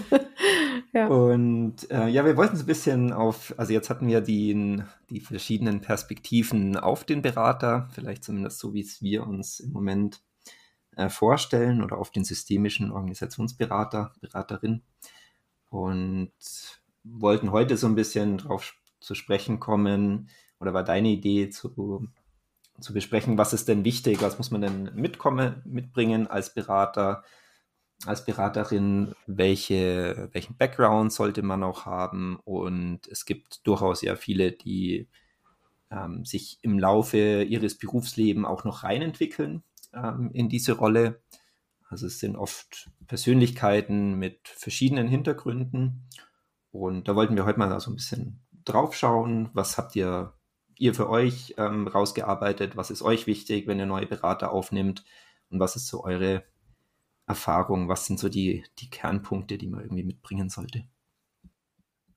[0.93, 1.07] ja.
[1.07, 5.19] Und äh, ja, wir wollten so ein bisschen auf, also jetzt hatten wir die, die
[5.19, 10.21] verschiedenen Perspektiven auf den Berater, vielleicht zumindest so, wie es wir uns im Moment
[10.95, 14.83] äh, vorstellen, oder auf den systemischen Organisationsberater, Beraterin
[15.71, 16.31] und
[17.03, 22.07] wollten heute so ein bisschen drauf zu sprechen kommen oder war deine Idee zu,
[22.83, 27.23] zu besprechen, was ist denn wichtig, was muss man denn mitkommen, mitbringen als Berater,
[28.05, 34.51] als Beraterin, welche, welchen Background sollte man auch haben und es gibt durchaus ja viele,
[34.51, 35.09] die
[35.89, 41.21] ähm, sich im Laufe ihres Berufslebens auch noch reinentwickeln ähm, in diese Rolle
[41.93, 46.09] also es sind oft Persönlichkeiten mit verschiedenen Hintergründen.
[46.71, 49.51] Und da wollten wir heute mal so ein bisschen drauf schauen.
[49.53, 50.33] Was habt ihr,
[50.83, 52.75] ihr für euch ähm, rausgearbeitet?
[52.75, 55.05] Was ist euch wichtig, wenn ihr neue Berater aufnimmt?
[55.49, 56.43] Und was ist so eure
[57.25, 57.87] Erfahrung?
[57.87, 60.83] Was sind so die, die Kernpunkte, die man irgendwie mitbringen sollte?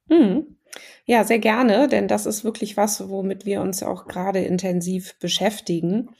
[0.09, 0.57] Mhm.
[1.05, 6.11] Ja, sehr gerne, denn das ist wirklich was, womit wir uns auch gerade intensiv beschäftigen.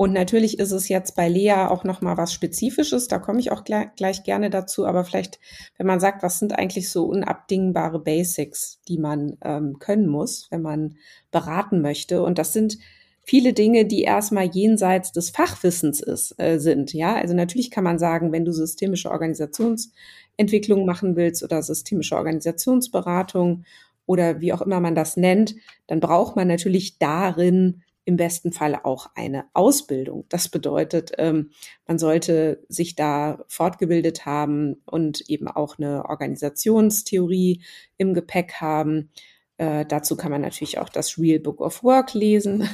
[0.00, 3.06] Und natürlich ist es jetzt bei Lea auch noch mal was Spezifisches.
[3.06, 4.86] Da komme ich auch gleich, gleich, gerne dazu.
[4.86, 5.38] Aber vielleicht,
[5.76, 10.62] wenn man sagt, was sind eigentlich so unabdingbare Basics, die man ähm, können muss, wenn
[10.62, 10.96] man
[11.30, 12.22] beraten möchte?
[12.22, 12.78] Und das sind
[13.24, 16.94] viele Dinge, die erstmal jenseits des Fachwissens ist, äh, sind.
[16.94, 23.66] Ja, also natürlich kann man sagen, wenn du systemische Organisationsentwicklung machen willst oder systemische Organisationsberatung
[24.06, 25.56] oder wie auch immer man das nennt,
[25.88, 30.24] dann braucht man natürlich darin im besten Fall auch eine Ausbildung.
[30.28, 31.50] Das bedeutet, ähm,
[31.86, 37.62] man sollte sich da fortgebildet haben und eben auch eine Organisationstheorie
[37.98, 39.10] im Gepäck haben.
[39.58, 42.68] Äh, dazu kann man natürlich auch das Real Book of Work lesen.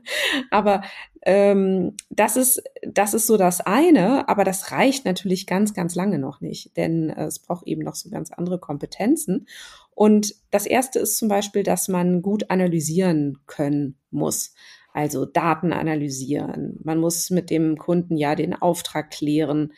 [0.50, 0.82] aber
[1.22, 6.18] ähm, das ist das ist so das eine, aber das reicht natürlich ganz ganz lange
[6.18, 9.46] noch nicht, denn äh, es braucht eben noch so ganz andere Kompetenzen.
[9.94, 14.54] Und das erste ist zum Beispiel, dass man gut analysieren können muss.
[14.92, 16.78] Also Daten analysieren.
[16.82, 19.72] Man muss mit dem Kunden ja den Auftrag klären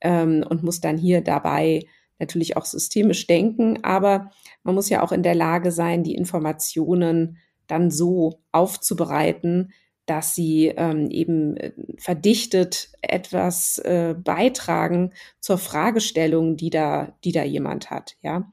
[0.00, 1.84] ähm, und muss dann hier dabei
[2.18, 3.82] natürlich auch systemisch denken.
[3.84, 4.30] Aber
[4.62, 9.72] man muss ja auch in der Lage sein, die Informationen dann so aufzubereiten,
[10.06, 17.42] dass sie ähm, eben äh, verdichtet etwas äh, beitragen zur Fragestellung, die da, die da
[17.42, 18.50] jemand hat, ja.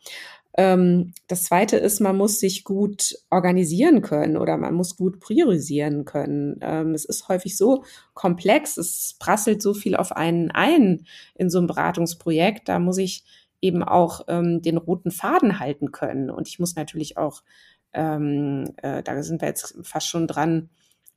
[0.57, 6.05] Ähm, das zweite ist, man muss sich gut organisieren können oder man muss gut priorisieren
[6.05, 6.59] können.
[6.61, 7.83] Ähm, es ist häufig so
[8.13, 12.67] komplex, es prasselt so viel auf einen ein in so einem Beratungsprojekt.
[12.67, 13.23] Da muss ich
[13.61, 16.29] eben auch ähm, den roten Faden halten können.
[16.29, 17.43] Und ich muss natürlich auch,
[17.93, 20.69] ähm, äh, da sind wir jetzt fast schon dran,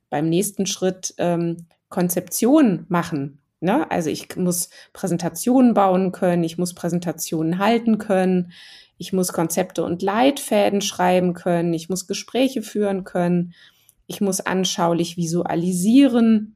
[0.09, 3.39] beim nächsten Schritt ähm, Konzeption machen.
[3.59, 3.89] Ne?
[3.89, 8.51] Also ich muss Präsentationen bauen können, ich muss Präsentationen halten können,
[8.97, 13.53] ich muss Konzepte und Leitfäden schreiben können, ich muss Gespräche führen können,
[14.07, 16.55] ich muss anschaulich visualisieren,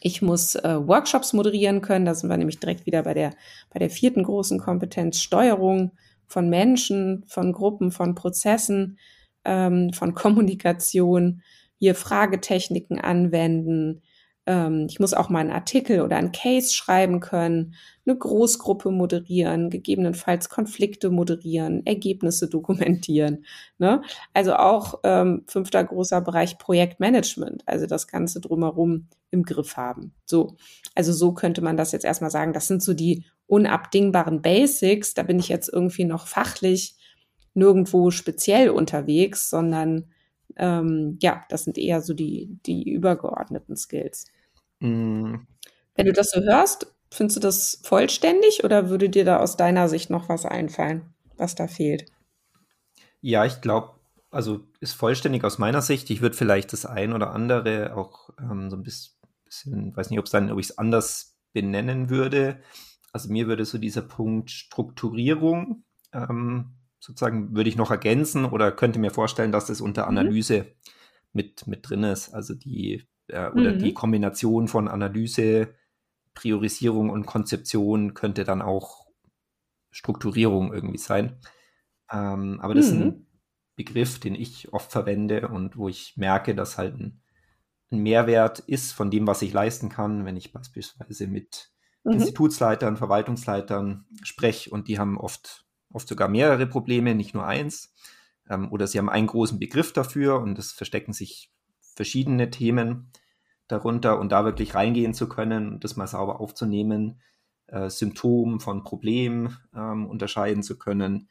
[0.00, 2.04] ich muss äh, Workshops moderieren können.
[2.04, 3.34] Da sind wir nämlich direkt wieder bei der,
[3.70, 5.92] bei der vierten großen Kompetenz Steuerung
[6.26, 8.98] von Menschen, von Gruppen, von Prozessen,
[9.44, 11.42] ähm, von Kommunikation,
[11.78, 14.02] hier Fragetechniken anwenden,
[14.46, 17.74] ähm, ich muss auch mal einen Artikel oder einen Case schreiben können,
[18.06, 23.44] eine Großgruppe moderieren, gegebenenfalls Konflikte moderieren, Ergebnisse dokumentieren.
[23.78, 24.02] Ne?
[24.32, 30.14] Also auch ähm, fünfter großer Bereich Projektmanagement, also das Ganze drumherum im Griff haben.
[30.24, 30.56] So,
[30.94, 32.52] also so könnte man das jetzt erstmal sagen.
[32.52, 35.14] Das sind so die unabdingbaren Basics.
[35.14, 36.96] Da bin ich jetzt irgendwie noch fachlich
[37.54, 40.06] nirgendwo speziell unterwegs, sondern
[40.56, 44.26] ähm, ja, das sind eher so die, die übergeordneten Skills.
[44.80, 45.36] Mm.
[45.94, 49.88] Wenn du das so hörst, findest du das vollständig oder würde dir da aus deiner
[49.88, 52.06] Sicht noch was einfallen, was da fehlt?
[53.20, 53.94] Ja, ich glaube,
[54.30, 56.10] also ist vollständig aus meiner Sicht.
[56.10, 60.26] Ich würde vielleicht das ein oder andere auch ähm, so ein bisschen, weiß nicht, ob
[60.26, 62.60] es dann, ob ich es anders benennen würde.
[63.12, 68.98] Also mir würde so dieser Punkt Strukturierung ähm, sozusagen würde ich noch ergänzen oder könnte
[68.98, 70.18] mir vorstellen, dass das unter mhm.
[70.18, 70.66] Analyse mhm.
[71.32, 72.34] mit, mit drin ist.
[72.34, 73.78] Also die äh, oder mhm.
[73.78, 75.74] die Kombination von Analyse,
[76.34, 79.06] Priorisierung und Konzeption könnte dann auch
[79.90, 81.38] Strukturierung irgendwie sein.
[82.12, 82.92] Ähm, aber das mhm.
[82.92, 83.26] ist ein mhm.
[83.76, 87.22] Begriff, den ich oft verwende und wo ich merke, dass halt ein,
[87.90, 91.70] ein Mehrwert ist von dem, was ich leisten kann, wenn ich beispielsweise mit
[92.04, 92.12] mhm.
[92.12, 97.94] Institutsleitern, Verwaltungsleitern spreche und die haben oft, oft sogar mehrere Probleme, nicht nur eins.
[98.48, 101.50] Ähm, oder sie haben einen großen Begriff dafür und es verstecken sich
[101.96, 103.10] verschiedene Themen
[103.66, 107.20] darunter und da wirklich reingehen zu können und das mal sauber aufzunehmen,
[107.66, 111.28] äh, Symptom von Problem ähm, unterscheiden zu können.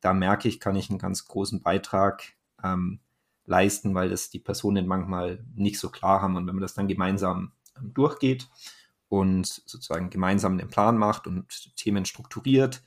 [0.00, 2.22] Da merke ich, kann ich einen ganz großen Beitrag
[2.62, 3.00] ähm,
[3.46, 6.36] leisten, weil das die Personen manchmal nicht so klar haben.
[6.36, 8.48] Und wenn man das dann gemeinsam ähm, durchgeht
[9.08, 12.82] und sozusagen gemeinsam den Plan macht und Themen strukturiert,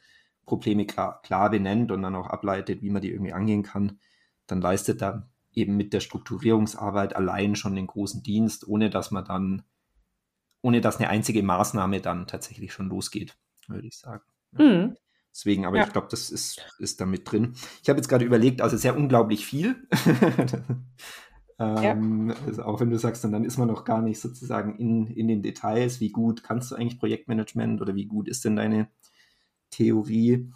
[0.45, 3.99] Probleme klar, klar benennt und dann auch ableitet, wie man die irgendwie angehen kann,
[4.47, 9.26] dann leistet da eben mit der Strukturierungsarbeit allein schon den großen Dienst, ohne dass man
[9.26, 9.63] dann,
[10.62, 13.38] ohne dass eine einzige Maßnahme dann tatsächlich schon losgeht,
[13.68, 14.24] würde ich sagen.
[14.52, 14.96] Mhm.
[15.32, 15.84] Deswegen, aber ja.
[15.84, 17.56] ich glaube, das ist, ist da mit drin.
[17.84, 19.86] Ich habe jetzt gerade überlegt, also sehr unglaublich viel.
[21.60, 22.36] ähm, ja.
[22.46, 25.41] also auch wenn du sagst, dann ist man noch gar nicht sozusagen in, in den
[25.41, 28.88] Details, wie gut kannst du eigentlich Projektmanagement oder wie gut ist denn deine
[29.72, 30.50] Theorie?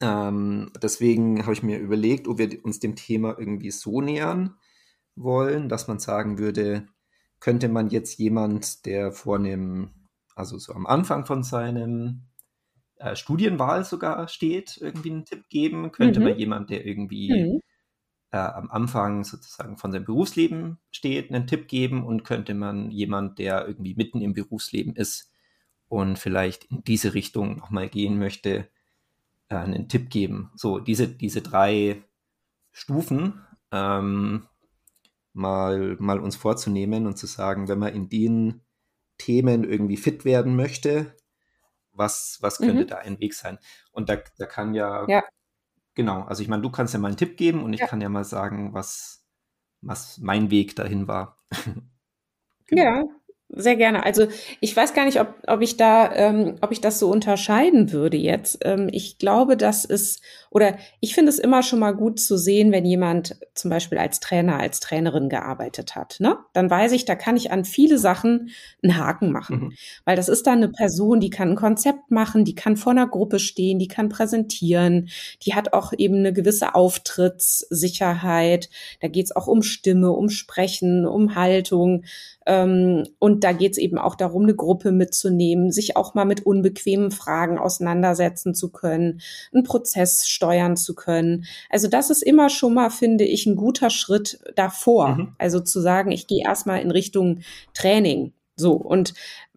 [0.00, 4.56] Ähm, deswegen habe ich mir überlegt, ob wir uns dem Thema irgendwie so nähern
[5.14, 6.86] wollen, dass man sagen würde,
[7.40, 9.90] könnte man jetzt jemand, der vor einem,
[10.34, 12.26] also so am Anfang von seinem
[12.96, 15.92] äh, Studienwahl sogar steht, irgendwie einen Tipp geben?
[15.92, 16.26] Könnte mhm.
[16.26, 17.60] man jemand, der irgendwie mhm.
[18.32, 22.04] äh, am Anfang sozusagen von seinem Berufsleben steht, einen Tipp geben?
[22.04, 25.30] Und könnte man jemand, der irgendwie mitten im Berufsleben ist
[25.88, 28.68] und vielleicht in diese Richtung nochmal gehen möchte,
[29.48, 30.50] äh, einen Tipp geben.
[30.54, 32.02] So, diese, diese drei
[32.72, 34.46] Stufen ähm,
[35.32, 38.62] mal, mal uns vorzunehmen und zu sagen, wenn man in den
[39.18, 41.14] Themen irgendwie fit werden möchte,
[41.92, 42.88] was, was könnte mhm.
[42.88, 43.58] da ein Weg sein?
[43.92, 45.24] Und da, da kann ja, ja,
[45.94, 47.86] genau, also ich meine, du kannst ja mal einen Tipp geben und ich ja.
[47.86, 49.26] kann ja mal sagen, was,
[49.80, 51.38] was mein Weg dahin war.
[52.66, 52.82] genau.
[52.82, 53.04] Ja,
[53.48, 54.04] sehr gerne.
[54.04, 54.26] Also
[54.60, 58.16] ich weiß gar nicht, ob, ob ich da, ähm, ob ich das so unterscheiden würde
[58.16, 58.58] jetzt.
[58.64, 62.72] Ähm, ich glaube, dass es, oder ich finde es immer schon mal gut zu sehen,
[62.72, 66.16] wenn jemand zum Beispiel als Trainer, als Trainerin gearbeitet hat.
[66.18, 66.38] Ne?
[66.54, 68.50] Dann weiß ich, da kann ich an viele Sachen
[68.82, 69.56] einen Haken machen.
[69.58, 69.72] Mhm.
[70.04, 73.06] Weil das ist dann eine Person, die kann ein Konzept machen, die kann vor einer
[73.06, 75.08] Gruppe stehen, die kann präsentieren,
[75.42, 78.70] die hat auch eben eine gewisse Auftrittssicherheit.
[79.00, 82.04] Da geht es auch um Stimme, um Sprechen, um Haltung.
[82.46, 86.44] Ähm, und da geht es eben auch darum, eine Gruppe mitzunehmen, sich auch mal mit
[86.44, 89.20] unbequemen Fragen auseinandersetzen zu können,
[89.52, 91.46] einen Prozess steuern zu können.
[91.70, 95.16] Also das ist immer schon mal, finde ich, ein guter Schritt davor.
[95.16, 95.34] Mhm.
[95.38, 97.40] Also zu sagen, ich gehe erstmal in Richtung
[97.74, 98.32] Training.
[98.58, 99.12] So und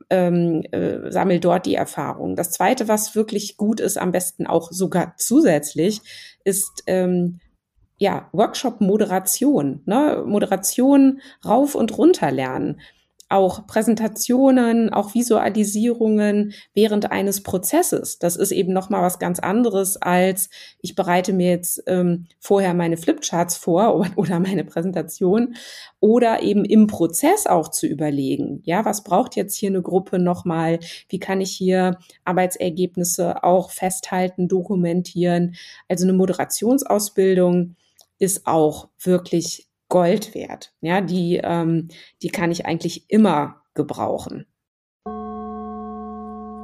[0.09, 2.35] ähm, äh, sammel dort die Erfahrung.
[2.35, 6.01] Das Zweite, was wirklich gut ist, am besten auch sogar zusätzlich,
[6.43, 7.39] ist ähm,
[7.99, 10.23] ja, Workshop-Moderation, ne?
[10.25, 12.79] Moderation rauf und runter lernen.
[13.29, 18.19] Auch Präsentationen, auch Visualisierungen während eines Prozesses.
[18.19, 20.49] Das ist eben nochmal was ganz anderes als
[20.81, 25.55] ich bereite mir jetzt ähm, vorher meine Flipcharts vor oder, meine Präsentation
[25.99, 28.61] oder eben im Prozess auch zu überlegen.
[28.65, 30.79] Ja, was braucht jetzt hier eine Gruppe nochmal?
[31.09, 35.55] Wie kann ich hier Arbeitsergebnisse auch festhalten, dokumentieren?
[35.87, 37.75] Also eine Moderationsausbildung
[38.17, 40.73] ist auch wirklich Gold wert.
[40.81, 41.89] Ja, die, ähm,
[42.21, 44.45] die kann ich eigentlich immer gebrauchen.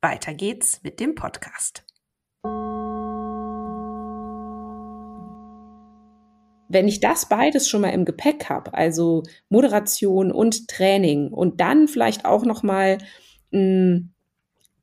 [0.00, 1.84] Weiter geht's mit dem Podcast.
[6.72, 11.88] Wenn ich das beides schon mal im Gepäck habe, also Moderation und Training und dann
[11.88, 12.98] vielleicht auch noch mal
[13.52, 14.12] hm,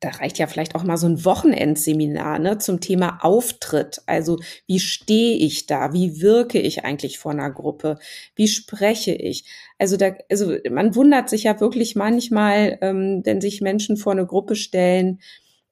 [0.00, 4.00] da reicht ja vielleicht auch mal so ein Wochenendseminar ne, zum Thema Auftritt.
[4.06, 5.92] Also wie stehe ich da?
[5.92, 7.98] Wie wirke ich eigentlich vor einer Gruppe?
[8.34, 9.44] Wie spreche ich?
[9.78, 14.26] Also da, also man wundert sich ja wirklich manchmal, ähm, wenn sich Menschen vor eine
[14.26, 15.20] Gruppe stellen,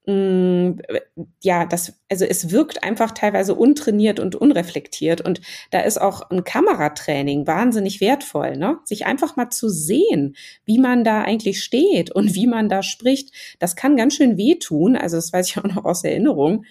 [0.08, 5.20] ja, das, also es wirkt einfach teilweise untrainiert und unreflektiert.
[5.20, 8.78] Und da ist auch ein Kameratraining wahnsinnig wertvoll, ne?
[8.84, 13.34] Sich einfach mal zu sehen, wie man da eigentlich steht und wie man da spricht.
[13.58, 14.96] Das kann ganz schön wehtun.
[14.96, 16.64] Also das weiß ich auch noch aus Erinnerung,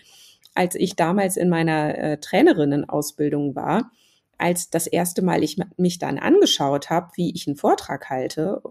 [0.55, 3.91] als ich damals in meiner äh, Trainerinnenausbildung war
[4.37, 8.61] als das erste Mal ich mich dann angeschaut habe, wie ich einen Vortrag halte,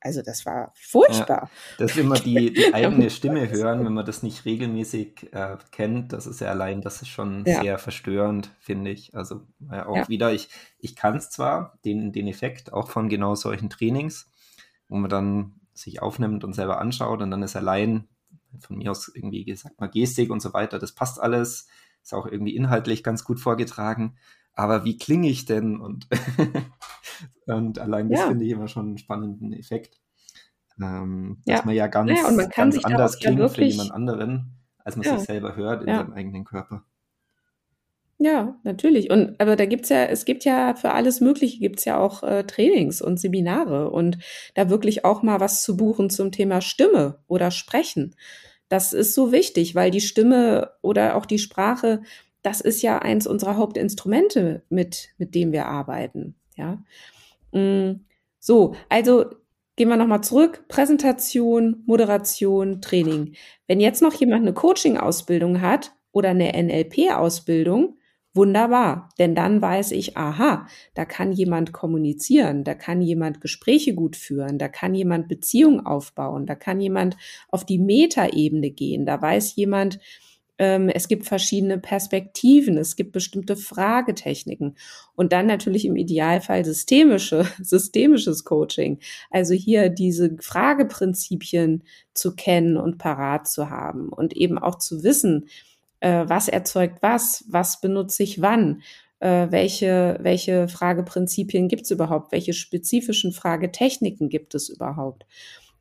[0.00, 1.42] also das war furchtbar.
[1.42, 5.58] Ja, das ist immer die, die eigene Stimme hören, wenn man das nicht regelmäßig äh,
[5.72, 7.60] kennt, das ist ja allein, das ist schon ja.
[7.60, 9.14] sehr verstörend, finde ich.
[9.14, 10.08] Also äh, auch ja.
[10.08, 14.30] wieder, ich, ich kann es zwar, den, den Effekt auch von genau solchen Trainings,
[14.88, 18.08] wo man dann sich aufnimmt und selber anschaut und dann ist allein
[18.58, 21.68] von mir aus irgendwie gesagt mal Gestik und so weiter, das passt alles,
[22.02, 24.16] ist auch irgendwie inhaltlich ganz gut vorgetragen
[24.60, 25.80] aber wie klinge ich denn?
[25.80, 26.08] Und,
[27.46, 28.28] und allein das ja.
[28.28, 30.00] finde ich immer schon einen spannenden Effekt.
[30.80, 31.56] Ähm, ja.
[31.56, 35.04] Dass man ja ganz, ja, man ganz anders klingt ja für jemand anderen, als man
[35.04, 36.84] sich selber hört in seinem eigenen Körper.
[38.22, 39.10] Ja, natürlich.
[39.10, 42.44] Und aber da gibt's ja, es gibt ja für alles Mögliche gibt's ja auch äh,
[42.44, 44.18] Trainings und Seminare und
[44.54, 48.14] da wirklich auch mal was zu buchen zum Thema Stimme oder Sprechen.
[48.68, 52.02] Das ist so wichtig, weil die Stimme oder auch die Sprache
[52.42, 56.34] das ist ja eins unserer Hauptinstrumente, mit, mit dem wir arbeiten.
[56.56, 56.82] Ja.
[57.52, 58.00] Mm,
[58.38, 59.26] so, also
[59.76, 60.64] gehen wir nochmal zurück.
[60.68, 63.34] Präsentation, Moderation, Training.
[63.66, 67.96] Wenn jetzt noch jemand eine Coaching-Ausbildung hat oder eine NLP-Ausbildung,
[68.34, 69.08] wunderbar.
[69.18, 74.58] Denn dann weiß ich, aha, da kann jemand kommunizieren, da kann jemand Gespräche gut führen,
[74.58, 77.16] da kann jemand Beziehungen aufbauen, da kann jemand
[77.48, 79.98] auf die Metaebene gehen, da weiß jemand,
[80.62, 84.76] es gibt verschiedene Perspektiven, es gibt bestimmte Fragetechniken
[85.14, 88.98] und dann natürlich im Idealfall systemische, systemisches Coaching.
[89.30, 95.48] Also hier diese Frageprinzipien zu kennen und parat zu haben und eben auch zu wissen,
[96.00, 98.82] äh, was erzeugt was, was benutze ich wann
[99.20, 105.26] äh, welche, welche Frageprinzipien gibt es überhaupt, welche spezifischen Fragetechniken gibt es überhaupt.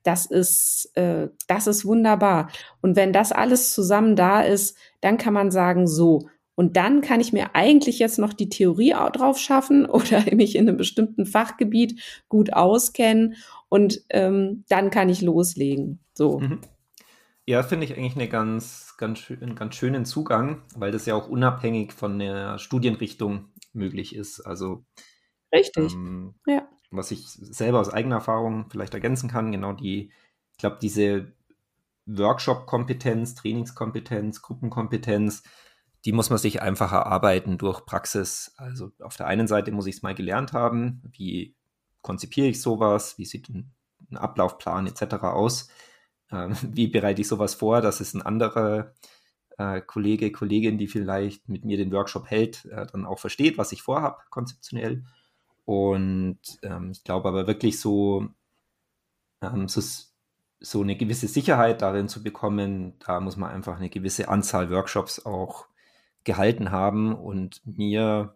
[0.04, 2.50] Das ist, äh, das ist wunderbar.
[2.82, 7.22] Und wenn das alles zusammen da ist, dann kann man sagen, so, und dann kann
[7.22, 12.02] ich mir eigentlich jetzt noch die Theorie drauf schaffen oder mich in einem bestimmten Fachgebiet
[12.28, 13.36] gut auskennen
[13.70, 16.00] und ähm, dann kann ich loslegen.
[16.14, 16.40] So.
[16.40, 16.60] Mhm.
[17.46, 21.30] Ja, finde ich eigentlich eine ganz, ganz, einen ganz schönen Zugang, weil das ja auch
[21.30, 24.42] unabhängig von der Studienrichtung möglich ist.
[24.42, 24.84] Also
[25.52, 25.94] richtig.
[25.94, 30.12] Ähm, ja was ich selber aus eigener Erfahrung vielleicht ergänzen kann, genau die,
[30.52, 31.34] ich glaube, diese
[32.06, 35.44] Workshop-Kompetenz, Trainingskompetenz, Gruppenkompetenz,
[36.06, 38.54] die muss man sich einfach erarbeiten durch Praxis.
[38.58, 41.56] Also auf der einen Seite muss ich es mal gelernt haben, wie
[42.02, 43.72] konzipiere ich sowas, wie sieht ein,
[44.10, 45.16] ein Ablaufplan etc.
[45.24, 45.70] aus,
[46.32, 48.94] ähm, wie bereite ich sowas vor, dass es ein anderer
[49.58, 53.72] äh, Kollege, Kollegin, die vielleicht mit mir den Workshop hält, äh, dann auch versteht, was
[53.72, 55.04] ich vorhabe, konzeptionell.
[55.70, 58.28] Und ähm, ich glaube aber wirklich so,
[59.44, 59.82] ähm, so,
[60.60, 65.28] so eine gewisse Sicherheit darin zu bekommen, da muss man einfach eine gewisse Anzahl Workshops
[65.28, 65.68] auch
[66.24, 67.14] gehalten haben.
[67.14, 68.36] Und mir,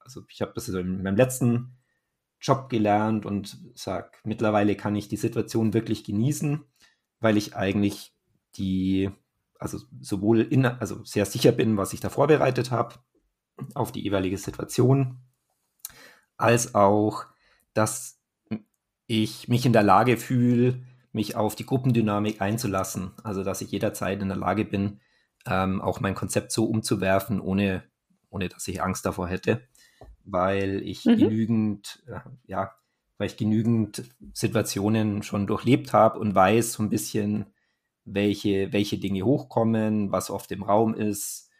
[0.00, 1.76] also ich habe das also in meinem letzten
[2.40, 6.64] Job gelernt und sage, mittlerweile kann ich die Situation wirklich genießen,
[7.20, 8.12] weil ich eigentlich
[8.56, 9.08] die,
[9.60, 12.96] also sowohl in, also sehr sicher bin, was ich da vorbereitet habe
[13.74, 15.20] auf die jeweilige Situation
[16.36, 17.26] als auch,
[17.74, 18.20] dass
[19.06, 23.12] ich mich in der Lage fühle, mich auf die Gruppendynamik einzulassen.
[23.22, 25.00] Also dass ich jederzeit in der Lage bin,
[25.46, 27.84] ähm, auch mein Konzept so umzuwerfen, ohne,
[28.30, 29.62] ohne dass ich Angst davor hätte,
[30.24, 31.16] weil ich mhm.
[31.16, 32.72] genügend, äh, ja,
[33.18, 37.46] weil ich genügend Situationen schon durchlebt habe und weiß so ein bisschen,
[38.04, 41.50] welche, welche Dinge hochkommen, was oft im Raum ist,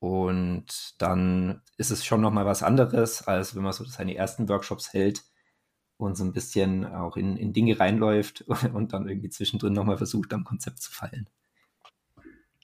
[0.00, 4.92] und dann ist es schon nochmal was anderes, als wenn man so seine ersten Workshops
[4.92, 5.24] hält
[5.96, 10.32] und so ein bisschen auch in, in Dinge reinläuft und dann irgendwie zwischendrin nochmal versucht,
[10.32, 11.28] am Konzept zu fallen.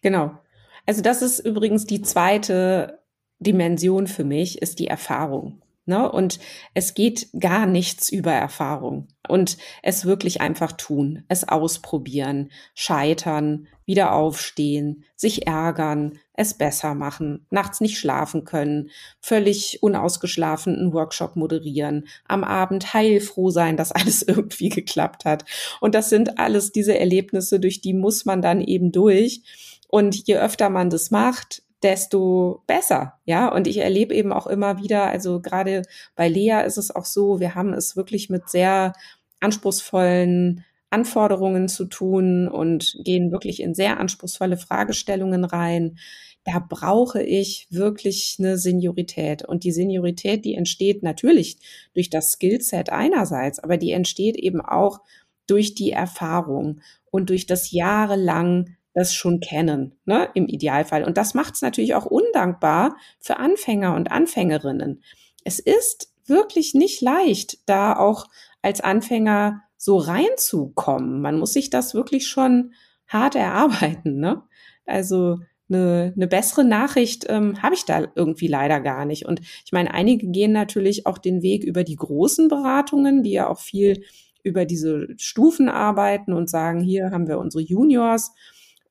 [0.00, 0.38] Genau.
[0.86, 3.00] Also das ist übrigens die zweite
[3.40, 5.63] Dimension für mich, ist die Erfahrung.
[5.86, 6.10] Ne?
[6.10, 6.38] Und
[6.72, 9.08] es geht gar nichts über Erfahrung.
[9.28, 17.46] Und es wirklich einfach tun, es ausprobieren, scheitern, wieder aufstehen, sich ärgern, es besser machen,
[17.50, 24.22] nachts nicht schlafen können, völlig unausgeschlafen einen Workshop moderieren, am Abend heilfroh sein, dass alles
[24.22, 25.44] irgendwie geklappt hat.
[25.80, 29.42] Und das sind alles diese Erlebnisse, durch die muss man dann eben durch.
[29.88, 33.20] Und je öfter man das macht, desto besser.
[33.26, 35.82] Ja, und ich erlebe eben auch immer wieder, also gerade
[36.16, 38.94] bei Lea ist es auch so, wir haben es wirklich mit sehr
[39.40, 45.98] anspruchsvollen Anforderungen zu tun und gehen wirklich in sehr anspruchsvolle Fragestellungen rein.
[46.44, 49.44] Da brauche ich wirklich eine Seniorität.
[49.44, 51.58] Und die Seniorität, die entsteht natürlich
[51.94, 55.00] durch das Skillset einerseits, aber die entsteht eben auch
[55.46, 56.80] durch die Erfahrung
[57.10, 61.04] und durch das jahrelang das schon kennen, ne, im Idealfall.
[61.04, 65.02] Und das macht es natürlich auch undankbar für Anfänger und Anfängerinnen.
[65.44, 68.26] Es ist wirklich nicht leicht, da auch
[68.62, 71.20] als Anfänger so reinzukommen.
[71.20, 72.72] Man muss sich das wirklich schon
[73.06, 74.18] hart erarbeiten.
[74.18, 74.42] Ne?
[74.86, 75.38] Also
[75.68, 79.26] eine, eine bessere Nachricht ähm, habe ich da irgendwie leider gar nicht.
[79.26, 83.48] Und ich meine, einige gehen natürlich auch den Weg über die großen Beratungen, die ja
[83.48, 84.04] auch viel
[84.42, 88.32] über diese Stufen arbeiten und sagen, hier haben wir unsere Juniors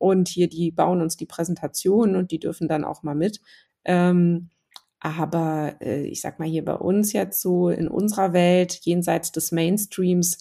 [0.04, 3.40] und hier, die bauen uns die Präsentation und die dürfen dann auch mal mit.
[3.86, 4.50] Ähm,
[5.00, 9.54] aber äh, ich sag mal hier bei uns jetzt so in unserer Welt, jenseits des
[9.54, 10.40] Mainstreams,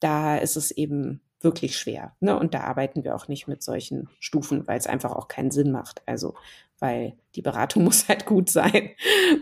[0.00, 2.16] da ist es eben wirklich schwer.
[2.20, 2.38] Ne?
[2.38, 5.72] Und da arbeiten wir auch nicht mit solchen Stufen, weil es einfach auch keinen Sinn
[5.72, 6.00] macht.
[6.06, 6.34] Also,
[6.78, 8.92] weil die Beratung muss halt gut sein.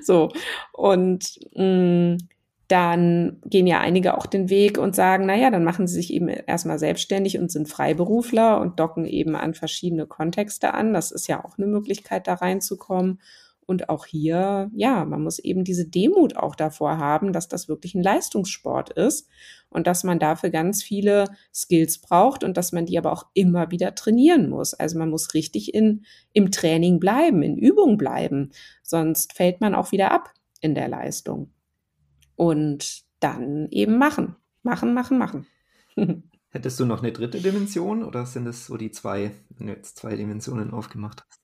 [0.02, 0.32] so.
[0.72, 2.18] Und mh, mm,
[2.70, 6.12] dann gehen ja einige auch den Weg und sagen, na ja, dann machen sie sich
[6.12, 10.94] eben erstmal selbstständig und sind Freiberufler und docken eben an verschiedene Kontexte an.
[10.94, 13.20] Das ist ja auch eine Möglichkeit, da reinzukommen.
[13.66, 17.94] Und auch hier, ja, man muss eben diese Demut auch davor haben, dass das wirklich
[17.94, 19.28] ein Leistungssport ist
[19.68, 23.70] und dass man dafür ganz viele Skills braucht und dass man die aber auch immer
[23.70, 24.74] wieder trainieren muss.
[24.74, 28.50] Also man muss richtig in, im Training bleiben, in Übung bleiben,
[28.82, 31.52] sonst fällt man auch wieder ab in der Leistung
[32.40, 34.34] und dann eben machen.
[34.62, 35.46] Machen, machen, machen.
[36.48, 39.98] Hättest du noch eine dritte Dimension oder sind es so die zwei, wenn du jetzt
[39.98, 41.38] zwei Dimensionen aufgemacht hast?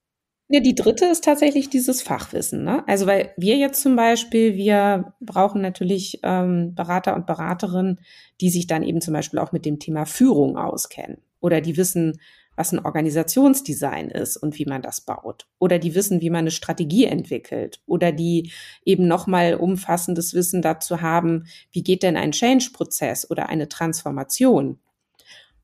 [0.48, 2.64] Ja, die dritte ist tatsächlich dieses Fachwissen.
[2.64, 2.82] Ne?
[2.88, 8.00] Also weil wir jetzt zum Beispiel, wir brauchen natürlich ähm, Berater und Beraterinnen,
[8.40, 12.18] die sich dann eben zum Beispiel auch mit dem Thema Führung auskennen oder die wissen,
[12.56, 15.46] was ein Organisationsdesign ist und wie man das baut.
[15.58, 17.80] Oder die wissen, wie man eine Strategie entwickelt.
[17.86, 18.50] Oder die
[18.84, 24.78] eben nochmal umfassendes Wissen dazu haben, wie geht denn ein Change-Prozess oder eine Transformation.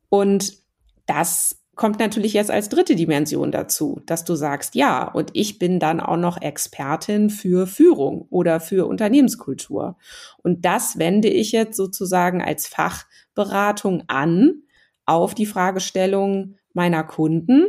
[0.09, 0.59] Und
[1.07, 5.80] das kommt natürlich jetzt als dritte Dimension dazu, dass du sagst, ja, und ich bin
[5.80, 9.97] dann auch noch Expertin für Führung oder für Unternehmenskultur.
[10.43, 14.62] Und das wende ich jetzt sozusagen als Fachberatung an
[15.07, 17.66] auf die Fragestellung, meiner Kunden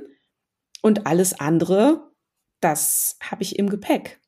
[0.82, 2.12] und alles andere,
[2.60, 4.20] das habe ich im Gepäck.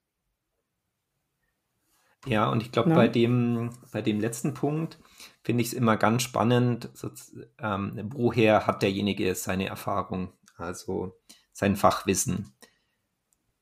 [2.25, 2.95] Ja, und ich glaube, ja.
[2.95, 4.99] bei, dem, bei dem letzten Punkt
[5.43, 7.11] finde ich es immer ganz spannend, so,
[7.59, 11.15] ähm, woher hat derjenige seine Erfahrung, also
[11.53, 12.51] sein Fachwissen.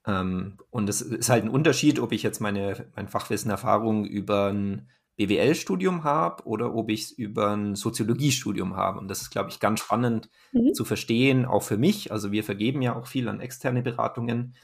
[0.06, 4.48] Ähm, und es ist halt ein Unterschied, ob ich jetzt meine, mein Fachwissen, Erfahrung über
[4.48, 9.00] ein BWL-Studium habe oder ob ich es über ein Soziologiestudium habe.
[9.00, 10.74] Und das ist, glaube ich, ganz spannend mhm.
[10.74, 12.12] zu verstehen, auch für mich.
[12.12, 14.56] Also wir vergeben ja auch viel an externe Beratungen.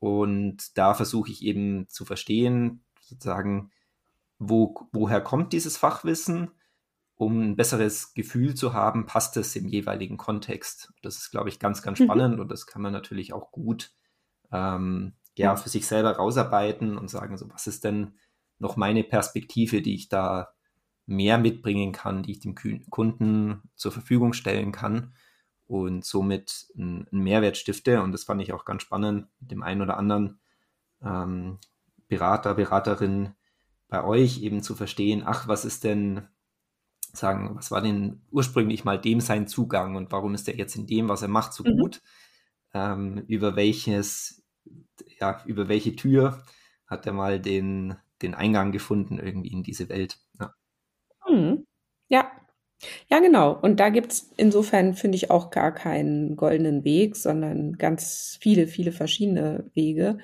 [0.00, 3.70] Und da versuche ich eben zu verstehen, sozusagen,
[4.38, 6.50] wo, woher kommt dieses Fachwissen,
[7.16, 10.92] um ein besseres Gefühl zu haben, passt es im jeweiligen Kontext.
[11.02, 12.04] Das ist, glaube ich, ganz, ganz mhm.
[12.04, 12.40] spannend mhm.
[12.42, 13.92] und das kann man natürlich auch gut
[14.50, 18.14] ähm, ja, für sich selber rausarbeiten und sagen, so, was ist denn
[18.58, 20.54] noch meine Perspektive, die ich da
[21.06, 25.14] mehr mitbringen kann, die ich dem Kunden zur Verfügung stellen kann
[25.66, 28.02] und somit einen Mehrwert stifte.
[28.02, 30.40] Und das fand ich auch ganz spannend, mit dem einen oder anderen
[31.02, 31.58] ähm,
[32.08, 33.34] Berater, Beraterin
[33.88, 36.28] bei euch eben zu verstehen, ach, was ist denn,
[37.12, 40.86] sagen, was war denn ursprünglich mal dem sein Zugang und warum ist er jetzt in
[40.86, 41.78] dem, was er macht, so mhm.
[41.78, 42.02] gut?
[42.72, 44.42] Ähm, über welches,
[45.20, 46.42] ja, über welche Tür
[46.86, 50.18] hat er mal den, den Eingang gefunden irgendwie in diese Welt.
[50.38, 50.54] Ja.
[51.26, 51.66] Hm.
[52.08, 52.30] ja.
[53.08, 53.58] Ja, genau.
[53.58, 58.66] Und da gibt es insofern, finde ich, auch gar keinen goldenen Weg, sondern ganz viele,
[58.66, 60.18] viele verschiedene Wege.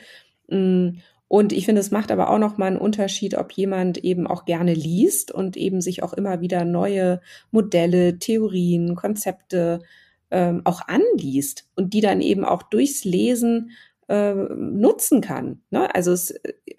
[0.48, 1.00] Hm.
[1.28, 4.74] Und ich finde, es macht aber auch nochmal einen Unterschied, ob jemand eben auch gerne
[4.74, 7.20] liest und eben sich auch immer wieder neue
[7.52, 9.80] Modelle, Theorien, Konzepte
[10.32, 13.70] ähm, auch anliest und die dann eben auch durchs Lesen
[14.10, 15.62] äh, nutzen kann.
[15.70, 15.94] Ne?
[15.94, 16.34] Also, es,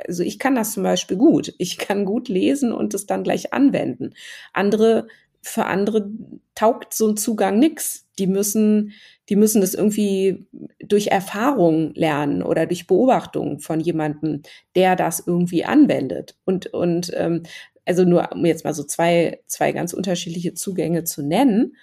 [0.06, 1.54] also ich kann das zum Beispiel gut.
[1.60, 4.14] Ich kann gut lesen und es dann gleich anwenden.
[4.52, 5.08] Andere,
[5.42, 6.10] für andere
[6.56, 8.06] taugt so ein Zugang nix.
[8.20, 8.92] Die müssen,
[9.30, 10.46] die müssen das irgendwie
[10.86, 14.42] durch Erfahrung lernen oder durch Beobachtung von jemandem,
[14.76, 16.36] der das irgendwie anwendet.
[16.44, 17.44] Und, und ähm,
[17.86, 21.78] also nur um jetzt mal so zwei, zwei ganz unterschiedliche Zugänge zu nennen.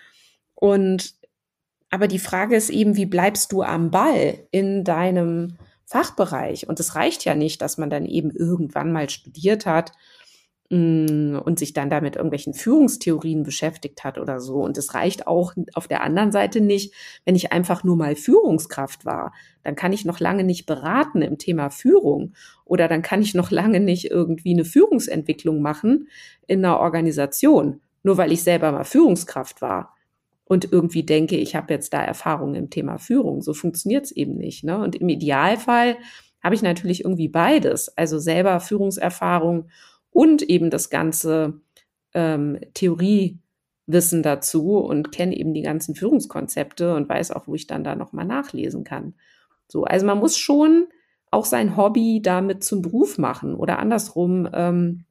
[0.55, 1.15] Und
[1.91, 6.69] aber die Frage ist eben, wie bleibst du am Ball in deinem Fachbereich?
[6.69, 9.93] Und es reicht ja nicht, dass man dann eben irgendwann mal studiert hat
[10.69, 14.57] mm, und sich dann damit irgendwelchen Führungstheorien beschäftigt hat oder so.
[14.57, 16.93] Und es reicht auch auf der anderen Seite nicht,
[17.25, 19.33] wenn ich einfach nur mal Führungskraft war.
[19.63, 22.35] Dann kann ich noch lange nicht beraten im Thema Führung
[22.67, 26.09] oder dann kann ich noch lange nicht irgendwie eine Führungsentwicklung machen
[26.47, 29.95] in einer Organisation, nur weil ich selber mal Führungskraft war
[30.49, 33.43] und irgendwie denke, ich habe jetzt da Erfahrung im Thema Führung.
[33.43, 34.65] So funktioniert es eben nicht.
[34.65, 34.79] Ne?
[34.79, 35.99] Und im Idealfall
[36.43, 39.69] habe ich natürlich irgendwie beides, also selber Führungserfahrung
[40.11, 41.61] und eben das ganze
[42.15, 47.85] ähm, Theoriewissen dazu und kenne eben die ganzen Führungskonzepte und weiß auch, wo ich dann
[47.85, 49.15] da nochmal nachlesen kann.
[49.69, 50.87] So, also man muss schon
[51.31, 54.49] auch sein Hobby damit zum Beruf machen oder andersrum.
[54.55, 55.05] Ähm,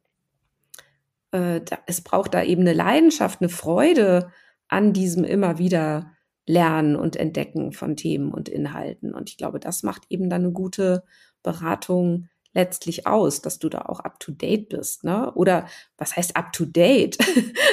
[1.32, 4.32] äh, da, es braucht da eben eine Leidenschaft, eine Freude,
[4.70, 6.12] an diesem immer wieder
[6.46, 9.14] Lernen und Entdecken von Themen und Inhalten.
[9.14, 11.04] Und ich glaube, das macht eben dann eine gute
[11.44, 15.32] Beratung letztlich aus, dass du da auch up to date bist, ne?
[15.34, 17.18] Oder was heißt up to date?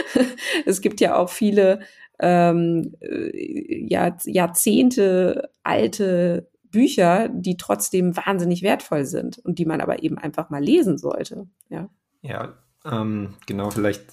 [0.66, 1.80] es gibt ja auch viele
[2.18, 10.02] ähm, äh, Jahr, Jahrzehnte alte Bücher, die trotzdem wahnsinnig wertvoll sind und die man aber
[10.02, 11.46] eben einfach mal lesen sollte.
[11.68, 11.88] Ja,
[12.20, 14.04] ja ähm, genau, vielleicht,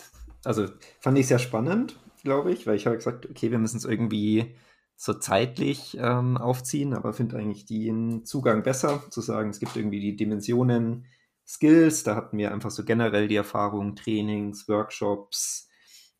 [0.46, 0.68] also
[1.00, 4.56] fand ich sehr spannend glaube ich, weil ich habe gesagt, okay, wir müssen es irgendwie
[4.96, 10.00] so zeitlich ähm, aufziehen, aber finde eigentlich den Zugang besser, zu sagen, es gibt irgendwie
[10.00, 11.08] die Dimensionen
[11.48, 15.70] Skills, da hatten wir einfach so generell die Erfahrung, Trainings, Workshops,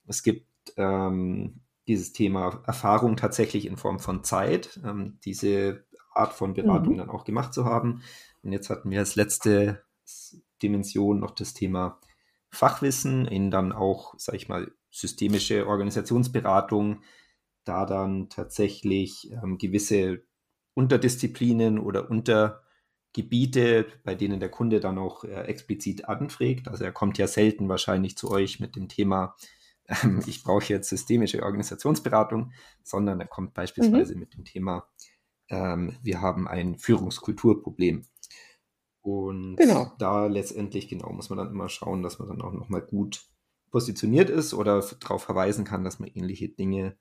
[0.08, 0.48] es gibt
[0.78, 6.98] ähm, dieses Thema Erfahrung tatsächlich in Form von Zeit, ähm, diese Art von Beratung mhm.
[6.98, 8.02] dann auch gemacht zu haben.
[8.44, 9.84] Und jetzt hatten wir als letzte
[10.62, 12.00] Dimension noch das Thema
[12.50, 17.02] Fachwissen in dann auch, sag ich mal, systemische Organisationsberatung,
[17.64, 20.24] da dann tatsächlich ähm, gewisse
[20.74, 26.68] Unterdisziplinen oder Untergebiete, bei denen der Kunde dann auch äh, explizit anfragt.
[26.68, 29.36] Also er kommt ja selten wahrscheinlich zu euch mit dem Thema,
[29.88, 32.52] ähm, ich brauche jetzt systemische Organisationsberatung,
[32.84, 34.20] sondern er kommt beispielsweise mhm.
[34.20, 34.88] mit dem Thema,
[35.50, 38.06] ähm, wir haben ein Führungskulturproblem.
[39.02, 39.92] Und genau.
[39.98, 43.31] da letztendlich, genau, muss man dann immer schauen, dass man dann auch nochmal gut
[43.72, 46.98] positioniert ist oder darauf verweisen kann, dass man ähnliche Dinge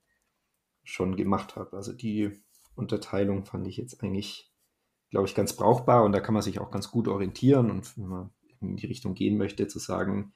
[0.85, 1.75] schon gemacht hat.
[1.75, 2.41] Also die
[2.75, 4.53] Unterteilung fand ich jetzt eigentlich,
[5.11, 8.07] glaube ich, ganz brauchbar und da kann man sich auch ganz gut orientieren und wenn
[8.07, 10.33] man in die Richtung gehen möchte, zu sagen,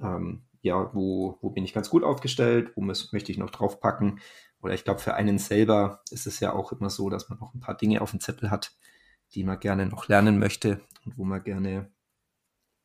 [0.00, 4.20] ähm, ja, wo, wo bin ich ganz gut aufgestellt, wo muss, möchte ich noch draufpacken.
[4.60, 7.52] Oder ich glaube, für einen selber ist es ja auch immer so, dass man noch
[7.54, 8.76] ein paar Dinge auf dem Zettel hat,
[9.34, 11.90] die man gerne noch lernen möchte und wo man gerne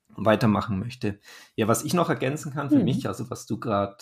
[0.10, 1.20] weitermachen möchte.
[1.55, 2.86] Ja, was ich noch ergänzen kann für mhm.
[2.86, 3.97] mich, also was du gerade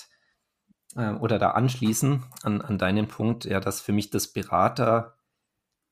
[0.96, 5.16] äh, oder da anschließen an, an deinen Punkt, ja, dass für mich das Berater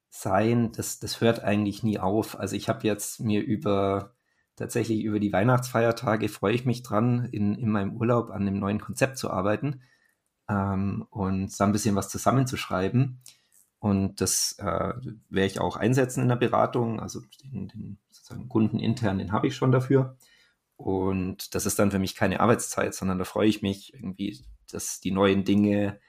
[0.09, 2.39] sein, das, das hört eigentlich nie auf.
[2.39, 4.15] Also ich habe jetzt mir über
[4.55, 8.79] tatsächlich über die Weihnachtsfeiertage freue ich mich dran, in, in meinem Urlaub an einem neuen
[8.79, 9.81] Konzept zu arbeiten
[10.47, 13.21] ähm, und da ein bisschen was zusammenzuschreiben.
[13.83, 14.93] Und das äh,
[15.29, 17.01] werde ich auch einsetzen in der Beratung.
[17.01, 20.15] Also den, den sozusagen Kunden intern, den habe ich schon dafür.
[20.77, 24.39] Und das ist dann für mich keine Arbeitszeit, sondern da freue ich mich irgendwie,
[24.71, 25.99] dass die neuen Dinge,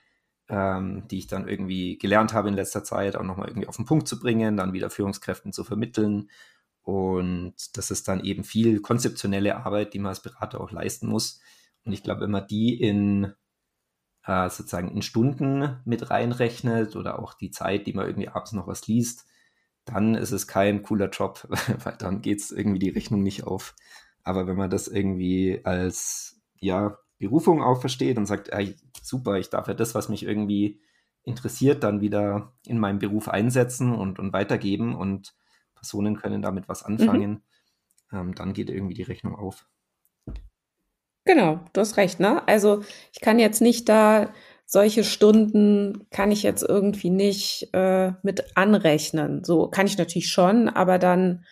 [0.48, 3.86] ähm, die ich dann irgendwie gelernt habe in letzter Zeit, auch nochmal irgendwie auf den
[3.86, 6.30] Punkt zu bringen, dann wieder Führungskräften zu vermitteln.
[6.82, 11.40] Und das ist dann eben viel konzeptionelle Arbeit, die man als Berater auch leisten muss.
[11.84, 13.32] Und ich glaube, wenn man die in
[14.26, 18.66] äh, sozusagen in Stunden mit reinrechnet oder auch die Zeit, die man irgendwie abends noch
[18.66, 19.26] was liest,
[19.84, 21.46] dann ist es kein cooler Job,
[21.84, 23.74] weil dann geht es irgendwie die Rechnung nicht auf.
[24.22, 29.50] Aber wenn man das irgendwie als ja, Berufung auch versteht und sagt, ey, super, ich
[29.50, 30.80] darf ja das, was mich irgendwie
[31.22, 35.34] interessiert, dann wieder in meinem Beruf einsetzen und, und weitergeben und
[35.74, 36.94] Personen können damit was mhm.
[36.94, 37.42] anfangen,
[38.10, 38.18] mhm.
[38.18, 39.66] ähm, dann geht irgendwie die Rechnung auf.
[41.24, 42.46] Genau, du hast recht, ne?
[42.46, 44.32] Also ich kann jetzt nicht da
[44.66, 49.44] solche Stunden kann ich jetzt irgendwie nicht äh, mit anrechnen.
[49.44, 51.44] So kann ich natürlich schon, aber dann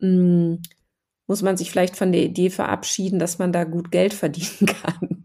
[0.00, 0.62] mh, hm,
[1.26, 5.22] muss man sich vielleicht von der Idee verabschieden, dass man da gut Geld verdienen kann.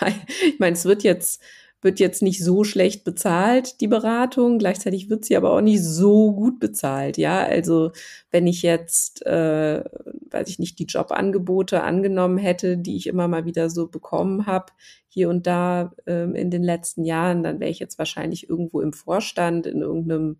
[0.00, 0.14] Weil,
[0.46, 1.42] ich meine, es wird jetzt
[1.82, 4.58] wird jetzt nicht so schlecht bezahlt, die Beratung.
[4.58, 7.16] Gleichzeitig wird sie aber auch nicht so gut bezahlt.
[7.16, 7.92] Ja, also
[8.30, 9.82] wenn ich jetzt, äh,
[10.30, 14.72] weiß ich nicht, die Jobangebote angenommen hätte, die ich immer mal wieder so bekommen habe,
[15.08, 18.92] hier und da äh, in den letzten Jahren, dann wäre ich jetzt wahrscheinlich irgendwo im
[18.92, 20.36] Vorstand in irgendeinem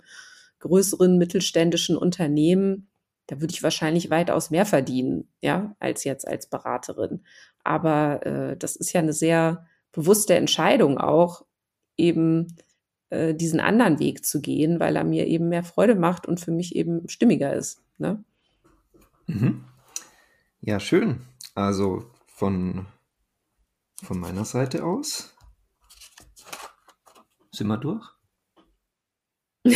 [0.61, 2.89] größeren mittelständischen Unternehmen.
[3.27, 7.25] Da würde ich wahrscheinlich weitaus mehr verdienen, ja, als jetzt als Beraterin.
[7.65, 11.45] Aber äh, das ist ja eine sehr bewusste Entscheidung auch,
[11.97, 12.57] eben
[13.11, 16.53] äh, diesen anderen Weg zu gehen, weil er mir eben mehr Freude macht und für
[16.53, 17.83] mich eben stimmiger ist.
[17.99, 18.25] Ne?
[19.27, 19.65] Mhm.
[20.61, 21.21] Ja, schön.
[21.55, 22.87] Also von,
[24.03, 25.35] von meiner Seite aus
[27.53, 28.07] sind wir durch.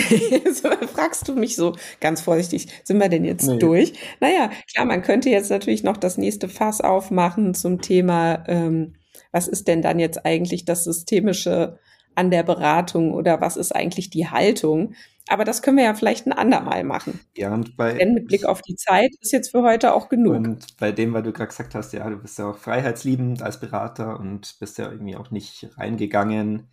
[0.95, 3.59] fragst du mich so ganz vorsichtig, sind wir denn jetzt nee.
[3.59, 3.93] durch?
[4.21, 8.95] Naja, klar, man könnte jetzt natürlich noch das nächste Fass aufmachen zum Thema, ähm,
[9.35, 11.80] was ist denn dann jetzt eigentlich das Systemische
[12.14, 14.95] an der Beratung oder was ist eigentlich die Haltung?
[15.28, 17.18] Aber das können wir ja vielleicht ein andermal machen.
[17.37, 17.95] Ja, und bei.
[17.95, 20.37] Denn mit Blick auf die Zeit ist jetzt für heute auch genug.
[20.37, 23.59] Und bei dem, weil du gerade gesagt hast, ja, du bist ja auch freiheitsliebend als
[23.59, 26.68] Berater und bist ja irgendwie auch nicht reingegangen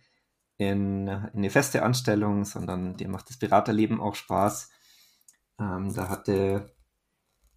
[0.56, 4.70] in, in eine feste Anstellung, sondern dir macht das Beraterleben auch Spaß.
[5.58, 6.70] Ähm, da hatte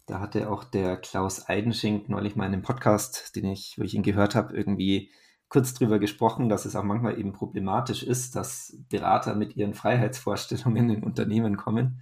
[0.06, 3.94] da hatte auch der Klaus Eidenschink neulich mal in einem Podcast, den ich, wo ich
[3.94, 5.10] ihn gehört habe, irgendwie
[5.48, 10.90] kurz drüber gesprochen, dass es auch manchmal eben problematisch ist, dass Berater mit ihren Freiheitsvorstellungen
[10.90, 12.00] in Unternehmen kommen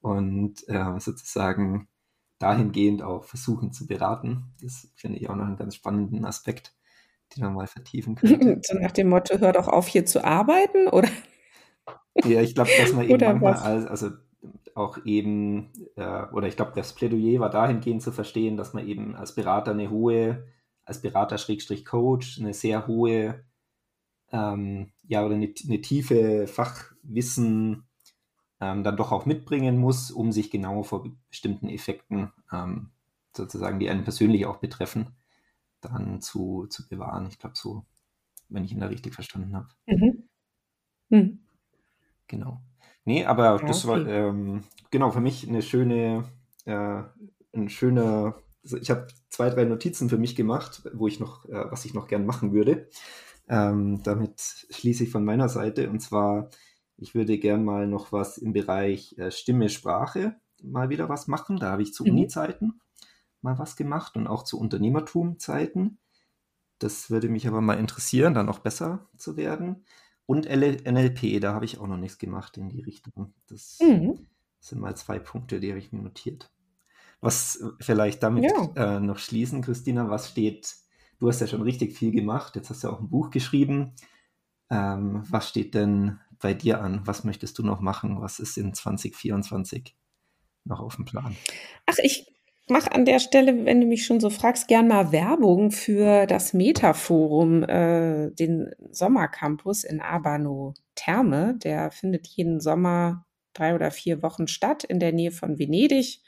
[0.00, 1.88] und äh, sozusagen
[2.38, 4.52] dahingehend auch versuchen zu beraten.
[4.60, 6.74] Das finde ich auch noch einen ganz spannenden Aspekt,
[7.34, 8.60] den man mal vertiefen könnte.
[8.62, 11.08] So nach dem Motto, hör doch auf, hier zu arbeiten, oder?
[12.24, 14.10] Ja, ich glaube, dass man eben manchmal, als, also
[14.74, 19.14] auch eben, äh, oder ich glaube, das Plädoyer war dahingehend zu verstehen, dass man eben
[19.14, 20.46] als Berater eine hohe,
[20.84, 23.44] als Berater-Coach eine sehr hohe,
[24.32, 27.86] ähm, ja, oder eine, eine tiefe Fachwissen
[28.60, 32.90] ähm, dann doch auch mitbringen muss, um sich genau vor bestimmten Effekten, ähm,
[33.36, 35.16] sozusagen, die einen persönlich auch betreffen,
[35.80, 37.26] dann zu, zu bewahren.
[37.26, 37.84] Ich glaube, so,
[38.48, 39.68] wenn ich ihn da richtig verstanden habe.
[39.86, 40.28] Mhm.
[41.10, 41.40] Mhm.
[42.26, 42.62] Genau.
[43.04, 46.24] Nee, aber ja, das war ähm, genau für mich eine schöne,
[46.64, 47.02] äh,
[47.52, 48.34] ein schöner.
[48.62, 51.94] Also ich habe zwei, drei Notizen für mich gemacht, wo ich noch, äh, was ich
[51.94, 52.88] noch gern machen würde.
[53.48, 55.90] Ähm, damit schließe ich von meiner Seite.
[55.90, 56.48] Und zwar,
[56.96, 61.58] ich würde gern mal noch was im Bereich äh, Stimme, Sprache mal wieder was machen.
[61.58, 62.10] Da habe ich zu mhm.
[62.10, 62.80] Uni-Zeiten
[63.42, 65.98] mal was gemacht und auch zu Unternehmertum-Zeiten.
[66.78, 69.84] Das würde mich aber mal interessieren, da noch besser zu werden.
[70.26, 73.34] Und NLP, da habe ich auch noch nichts gemacht in die Richtung.
[73.48, 74.26] Das mhm.
[74.60, 76.50] sind mal zwei Punkte, die habe ich mir notiert.
[77.20, 78.96] Was äh, vielleicht damit ja.
[78.96, 80.76] äh, noch schließen, Christina, was steht,
[81.18, 83.94] du hast ja schon richtig viel gemacht, jetzt hast du auch ein Buch geschrieben.
[84.70, 87.06] Ähm, was steht denn bei dir an?
[87.06, 88.20] Was möchtest du noch machen?
[88.20, 89.94] Was ist in 2024
[90.64, 91.36] noch auf dem Plan?
[91.86, 92.33] Ach, ich
[92.68, 96.52] mache an der Stelle, wenn du mich schon so fragst, gern mal Werbung für das
[96.54, 101.56] Metaforum, äh, den Sommercampus in Abano Therme.
[101.62, 106.20] Der findet jeden Sommer drei oder vier Wochen statt in der Nähe von Venedig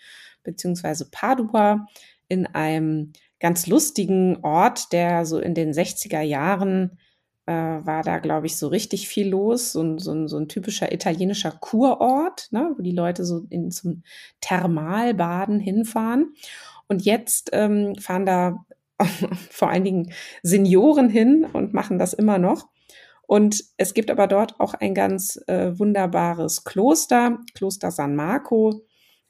[0.43, 1.87] beziehungsweise Padua
[2.29, 6.99] in einem ganz lustigen Ort, der so in den 60er Jahren
[7.47, 9.73] äh, war da, glaube ich, so richtig viel los.
[9.73, 14.03] So, ein, so, so ein typischer italienischer Kurort, ne, wo die Leute so in, zum
[14.41, 16.35] Thermalbaden hinfahren.
[16.89, 18.65] Und jetzt ähm, fahren da
[19.51, 22.69] vor allen Dingen Senioren hin und machen das immer noch.
[23.27, 28.86] Und es gibt aber dort auch ein ganz äh, wunderbares Kloster, Kloster San Marco,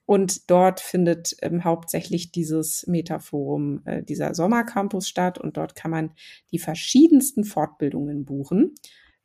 [0.07, 5.36] und dort findet ähm, hauptsächlich dieses Metaforum, äh, dieser Sommercampus statt.
[5.36, 6.12] Und dort kann man
[6.52, 8.76] die verschiedensten Fortbildungen buchen.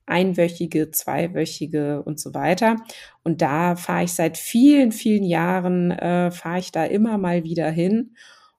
[0.08, 2.78] Einwöchige, zweiwöchige und so weiter.
[3.24, 7.70] Und da fahre ich seit vielen, vielen Jahren, äh, fahre ich da immer mal wieder
[7.70, 8.16] hin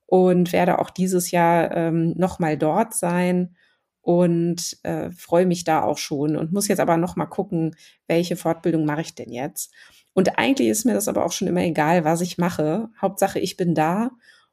[0.07, 3.57] und werde auch dieses Jahr ähm, nochmal dort sein
[4.01, 7.75] und äh, freue mich da auch schon und muss jetzt aber noch mal gucken,
[8.07, 9.73] welche Fortbildung mache ich denn jetzt.
[10.15, 12.91] Und eigentlich ist mir das aber auch schon immer egal, was ich mache.
[13.01, 14.11] Hauptsache, ich bin da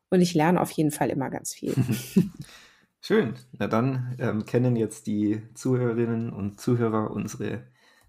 [0.10, 1.74] und ich lerne auf jeden Fall immer ganz viel.
[3.02, 3.36] Schön.
[3.54, 7.68] Na dann ähm, kennen jetzt die Zuhörerinnen und Zuhörer unsere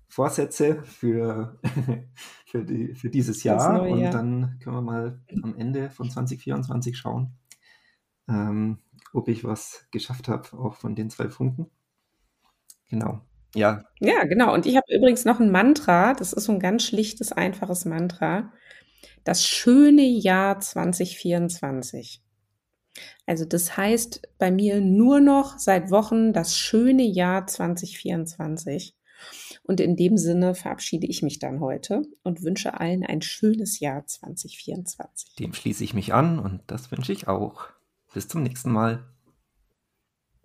[0.09, 1.59] Vorsätze für,
[2.47, 3.83] für, die, für dieses Jahr.
[3.83, 4.13] Und Jahr.
[4.13, 7.39] dann können wir mal am Ende von 2024 schauen,
[8.29, 8.79] ähm,
[9.13, 11.71] ob ich was geschafft habe, auch von den zwei Punkten.
[12.89, 13.21] Genau.
[13.55, 13.85] Ja.
[14.01, 14.55] Ja, genau.
[14.55, 16.15] Und ich habe übrigens noch ein Mantra.
[16.15, 18.53] Das ist so ein ganz schlichtes, einfaches Mantra.
[19.25, 22.23] Das schöne Jahr 2024.
[23.27, 28.95] Also das heißt bei mir nur noch seit Wochen das schöne Jahr 2024.
[29.63, 34.07] Und in dem Sinne verabschiede ich mich dann heute und wünsche allen ein schönes Jahr
[34.07, 35.35] 2024.
[35.37, 37.69] Dem schließe ich mich an und das wünsche ich auch.
[38.13, 39.05] Bis zum nächsten Mal.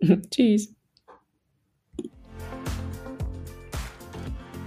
[0.30, 0.74] Tschüss.